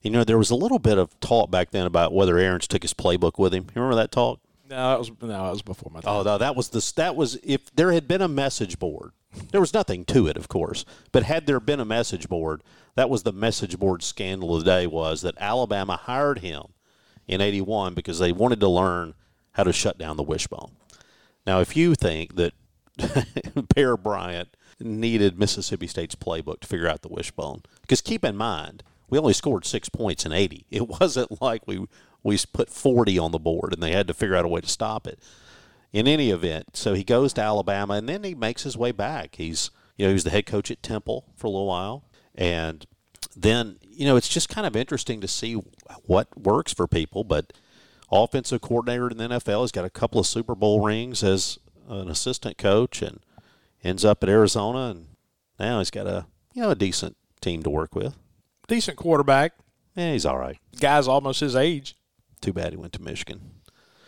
You 0.01 0.11
know, 0.13 0.25
there 0.25 0.39
was 0.39 0.51
a 0.51 0.55
little 0.55 0.79
bit 0.79 0.97
of 0.97 1.21
talk 1.21 1.51
back 1.51 1.73
then 1.73 1.85
about 1.85 2.15
whether 2.15 2.39
Arians 2.39 2.67
took 2.67 2.81
his 2.81 2.95
playbook 2.95 3.39
with 3.39 3.53
him. 3.53 3.65
You 3.65 3.83
remember 3.83 3.97
that 3.97 4.13
talk? 4.13 4.41
No, 4.69 4.91
that 4.91 4.99
was 4.99 5.11
no, 5.23 5.29
that 5.29 5.51
was 5.51 5.63
before 5.63 5.91
my 5.93 6.01
oh, 6.01 6.03
time. 6.03 6.15
Oh, 6.15 6.23
no, 6.23 6.39
that 6.39 6.57
was 6.57 6.69
the 6.69 6.93
that 6.97 7.17
was 7.17 7.39
if 7.43 7.75
there 7.75 7.93
had 7.93 8.07
been 8.07 8.23
a 8.23 8.29
message 8.29 8.79
board. 8.79 9.13
There 9.51 9.61
was 9.61 9.75
nothing 9.75 10.05
to 10.07 10.27
it, 10.27 10.37
of 10.37 10.49
course, 10.49 10.85
but 11.13 11.23
had 11.23 11.47
there 11.47 11.61
been 11.61 11.81
a 11.81 11.85
message 11.85 12.29
board, 12.29 12.63
that 12.97 13.11
was 13.11 13.23
the 13.23 13.33
message 13.33 13.79
board 13.79 14.03
scandal 14.03 14.57
of 14.57 14.65
the 14.65 14.71
day 14.71 14.87
was 14.87 15.21
that 15.23 15.37
Alabama 15.39 15.97
hired 15.97 16.39
him 16.39 16.65
in 17.27 17.41
81 17.41 17.95
because 17.95 18.19
they 18.19 18.33
wanted 18.33 18.59
to 18.61 18.69
learn 18.69 19.15
how 19.53 19.65
to 19.65 19.73
shut 19.73 19.99
down 19.99 20.17
the 20.17 20.23
wishbone. 20.23 20.73
Now, 21.47 21.61
if 21.61 21.77
you 21.77 21.95
think 21.95 22.37
that 22.37 22.55
Bear 23.75 23.97
Bryant 23.97 24.57
needed 24.81 25.39
Mississippi 25.39 25.87
State's 25.87 26.15
playbook 26.15 26.61
to 26.61 26.69
figure 26.69 26.89
out 26.89 27.03
the 27.03 27.09
wishbone, 27.09 27.63
because 27.83 28.01
keep 28.01 28.25
in 28.25 28.37
mind, 28.37 28.83
we 29.11 29.19
only 29.19 29.33
scored 29.33 29.67
six 29.67 29.89
points 29.89 30.27
in 30.27 30.33
80. 30.33 30.67
It 30.71 30.89
wasn't 31.01 31.41
like 31.41 31.67
we 31.67 31.87
we 32.23 32.39
put 32.53 32.71
40 32.71 33.19
on 33.19 33.33
the 33.33 33.39
board, 33.39 33.73
and 33.73 33.83
they 33.83 33.93
had 33.93 34.07
to 34.09 34.15
figure 34.15 34.37
out 34.37 34.45
a 34.45 34.49
way 34.49 34.61
to 34.61 34.69
stop 34.69 35.07
it. 35.07 35.21
In 35.91 36.07
any 36.07 36.31
event, 36.31 36.77
so 36.77 36.93
he 36.93 37.03
goes 37.03 37.33
to 37.35 37.41
Alabama, 37.41 37.95
and 37.95 38.07
then 38.07 38.23
he 38.23 38.35
makes 38.35 38.63
his 38.63 38.77
way 38.77 38.93
back. 38.93 39.37
He's 39.37 39.71
you 39.97 40.05
know 40.05 40.11
he 40.11 40.15
was 40.15 40.25
the 40.25 40.31
head 40.31 40.45
coach 40.45 40.71
at 40.71 40.83
Temple 40.83 41.25
for 41.35 41.47
a 41.47 41.51
little 41.51 41.67
while, 41.67 42.05
and 42.35 42.87
then 43.35 43.79
you 43.83 44.05
know 44.05 44.17
it's 44.17 44.29
just 44.29 44.51
kind 44.51 44.67
of 44.67 44.77
interesting 44.77 45.23
to 45.23 45.29
see 45.29 45.55
what 46.05 46.29
works 46.39 46.75
for 46.75 46.87
people. 46.87 47.25
But 47.25 47.55
offensive 48.13 48.61
coordinator 48.61 49.09
in 49.09 49.17
the 49.17 49.29
NFL, 49.29 49.63
he's 49.63 49.73
got 49.73 49.87
a 49.87 49.91
couple 49.91 50.21
of 50.21 50.27
Super 50.27 50.55
Bowl 50.55 50.85
rings 50.85 51.25
as 51.25 51.59
an 51.89 52.11
assistant 52.11 52.59
coach, 52.59 53.01
and 53.01 53.21
ends 53.83 54.05
up 54.05 54.23
at 54.23 54.29
Arizona, 54.29 54.91
and 54.91 55.07
now 55.59 55.79
he's 55.79 55.91
got 55.91 56.07
a 56.07 56.27
you 56.53 56.61
know 56.61 56.71
a 56.71 56.75
decent 56.75 57.17
team 57.41 57.63
to 57.63 57.71
work 57.71 57.95
with. 57.95 58.15
Decent 58.67 58.99
quarterback. 58.99 59.53
Yeah, 59.97 60.13
he's 60.13 60.27
all 60.27 60.39
right. 60.39 60.59
Guy's 60.79 61.09
almost 61.09 61.41
his 61.41 61.57
age. 61.57 61.97
Too 62.41 62.53
bad 62.53 62.73
he 62.73 62.77
went 62.77 62.93
to 62.95 63.03
Michigan. 63.03 63.41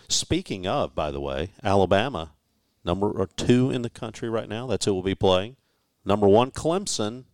Speaking 0.09 0.67
of, 0.67 0.95
by 0.95 1.11
the 1.11 1.21
way, 1.21 1.53
Alabama, 1.63 2.33
number 2.85 3.27
two 3.37 3.71
in 3.71 3.83
the 3.83 3.91
country 3.91 4.29
right 4.29 4.49
now. 4.49 4.67
That's 4.67 4.85
who 4.85 4.95
will 4.95 5.03
be 5.03 5.15
playing. 5.15 5.57
Number 6.05 6.29
one, 6.29 6.51
Clemson. 6.51 7.25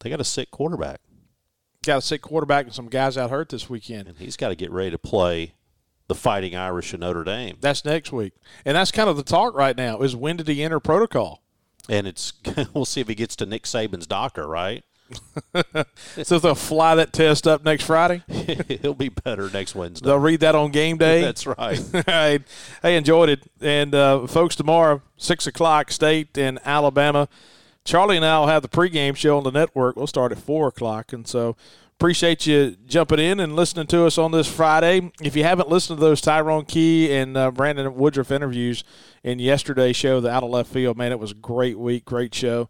They 0.00 0.10
got 0.10 0.20
a 0.20 0.24
sick 0.24 0.50
quarterback. 0.50 1.00
Got 1.84 1.98
a 1.98 2.02
sick 2.02 2.22
quarterback 2.22 2.66
and 2.66 2.74
some 2.74 2.88
guys 2.88 3.16
out 3.16 3.30
hurt 3.30 3.50
this 3.50 3.68
weekend. 3.68 4.08
And 4.08 4.18
he's 4.18 4.36
got 4.36 4.48
to 4.48 4.56
get 4.56 4.70
ready 4.70 4.90
to 4.90 4.98
play 4.98 5.54
the 6.08 6.14
Fighting 6.14 6.56
Irish 6.56 6.92
in 6.92 7.00
Notre 7.00 7.24
Dame. 7.24 7.56
That's 7.60 7.84
next 7.84 8.12
week. 8.12 8.32
And 8.64 8.76
that's 8.76 8.90
kind 8.90 9.08
of 9.08 9.16
the 9.16 9.22
talk 9.22 9.54
right 9.54 9.76
now 9.76 10.00
is 10.00 10.16
when 10.16 10.36
did 10.36 10.48
he 10.48 10.62
enter 10.62 10.80
protocol? 10.80 11.42
And 11.88 12.06
it's 12.06 12.32
we'll 12.74 12.84
see 12.84 13.00
if 13.00 13.08
he 13.08 13.14
gets 13.14 13.36
to 13.36 13.46
Nick 13.46 13.64
Saban's 13.64 14.06
doctor, 14.06 14.46
right? 14.46 14.82
so 16.22 16.38
they'll 16.38 16.54
fly 16.54 16.94
that 16.94 17.12
test 17.12 17.46
up 17.46 17.64
next 17.64 17.84
Friday. 17.84 18.22
He'll 18.82 18.94
be 18.94 19.08
better 19.08 19.50
next 19.50 19.74
Wednesday. 19.74 20.06
They'll 20.06 20.18
read 20.18 20.40
that 20.40 20.54
on 20.54 20.70
game 20.70 20.96
day. 20.96 21.20
That's 21.22 21.46
right. 21.46 21.80
I, 22.06 22.40
I 22.82 22.90
enjoyed 22.90 23.28
it, 23.28 23.42
and 23.60 23.94
uh, 23.94 24.26
folks, 24.26 24.56
tomorrow 24.56 25.02
six 25.16 25.46
o'clock, 25.46 25.90
State 25.90 26.36
in 26.36 26.58
Alabama. 26.64 27.28
Charlie 27.84 28.16
and 28.16 28.24
I 28.24 28.38
will 28.38 28.46
have 28.46 28.62
the 28.62 28.68
pregame 28.68 29.14
show 29.14 29.36
on 29.36 29.44
the 29.44 29.52
network. 29.52 29.96
We'll 29.96 30.06
start 30.06 30.32
at 30.32 30.38
four 30.38 30.68
o'clock, 30.68 31.12
and 31.12 31.28
so 31.28 31.54
appreciate 31.96 32.46
you 32.46 32.76
jumping 32.86 33.18
in 33.18 33.40
and 33.40 33.54
listening 33.54 33.86
to 33.88 34.06
us 34.06 34.16
on 34.16 34.32
this 34.32 34.48
Friday. 34.48 35.12
If 35.20 35.36
you 35.36 35.44
haven't 35.44 35.68
listened 35.68 35.98
to 35.98 36.04
those 36.04 36.22
Tyrone 36.22 36.64
Key 36.64 37.14
and 37.14 37.36
uh, 37.36 37.50
Brandon 37.50 37.94
Woodruff 37.94 38.30
interviews 38.30 38.84
in 39.22 39.38
yesterday's 39.38 39.96
show, 39.96 40.20
the 40.20 40.30
Out 40.30 40.42
of 40.42 40.50
Left 40.50 40.72
Field, 40.72 40.96
man, 40.96 41.12
it 41.12 41.18
was 41.18 41.32
a 41.32 41.36
great 41.36 41.78
week, 41.78 42.04
great 42.04 42.34
show, 42.34 42.68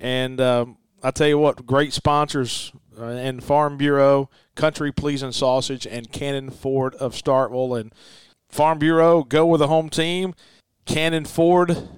and. 0.00 0.40
Um, 0.40 0.78
I 1.04 1.10
tell 1.10 1.28
you 1.28 1.36
what, 1.36 1.66
great 1.66 1.92
sponsors 1.92 2.72
uh, 2.98 3.04
and 3.04 3.44
Farm 3.44 3.76
Bureau, 3.76 4.30
Country 4.54 4.90
Pleasing 4.90 5.32
Sausage, 5.32 5.86
and 5.86 6.10
Cannon 6.10 6.48
Ford 6.48 6.94
of 6.94 7.12
Starkville. 7.12 7.78
And 7.78 7.92
Farm 8.48 8.78
Bureau, 8.78 9.22
go 9.22 9.44
with 9.44 9.58
the 9.58 9.68
home 9.68 9.90
team. 9.90 10.34
Cannon 10.86 11.26
Ford, 11.26 11.88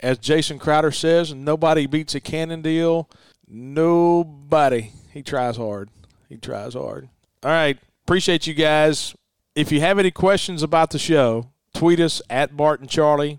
as 0.00 0.18
Jason 0.18 0.58
Crowder 0.58 0.90
says, 0.90 1.32
nobody 1.32 1.86
beats 1.86 2.16
a 2.16 2.20
Cannon 2.20 2.60
deal. 2.60 3.08
Nobody. 3.46 4.90
He 5.12 5.22
tries 5.22 5.56
hard. 5.56 5.90
He 6.28 6.36
tries 6.36 6.74
hard. 6.74 7.08
All 7.44 7.52
right. 7.52 7.78
Appreciate 8.04 8.48
you 8.48 8.54
guys. 8.54 9.14
If 9.54 9.70
you 9.70 9.80
have 9.80 10.00
any 10.00 10.10
questions 10.10 10.64
about 10.64 10.90
the 10.90 10.98
show, 10.98 11.50
tweet 11.74 12.00
us 12.00 12.20
at 12.28 12.56
Barton 12.56 12.88
Charlie 12.88 13.38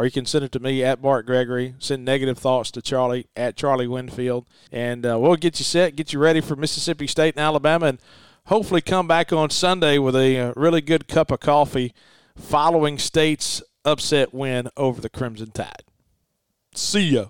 or 0.00 0.06
you 0.06 0.10
can 0.10 0.24
send 0.24 0.42
it 0.42 0.50
to 0.50 0.58
me 0.58 0.82
at 0.82 1.02
Bart 1.02 1.26
Gregory. 1.26 1.74
Send 1.78 2.06
negative 2.06 2.38
thoughts 2.38 2.70
to 2.70 2.80
Charlie 2.80 3.26
at 3.36 3.54
Charlie 3.54 3.86
Winfield, 3.86 4.46
and 4.72 5.04
uh, 5.04 5.18
we'll 5.20 5.36
get 5.36 5.60
you 5.60 5.64
set, 5.64 5.94
get 5.94 6.14
you 6.14 6.18
ready 6.18 6.40
for 6.40 6.56
Mississippi 6.56 7.06
State 7.06 7.34
and 7.36 7.44
Alabama, 7.44 7.84
and 7.84 7.98
hopefully 8.46 8.80
come 8.80 9.06
back 9.06 9.30
on 9.30 9.50
Sunday 9.50 9.98
with 9.98 10.16
a 10.16 10.38
uh, 10.38 10.52
really 10.56 10.80
good 10.80 11.06
cup 11.06 11.30
of 11.30 11.40
coffee 11.40 11.92
following 12.34 12.96
State's 12.96 13.62
upset 13.84 14.32
win 14.32 14.70
over 14.74 15.02
the 15.02 15.10
Crimson 15.10 15.50
Tide. 15.50 15.84
See 16.74 17.10
ya. 17.10 17.26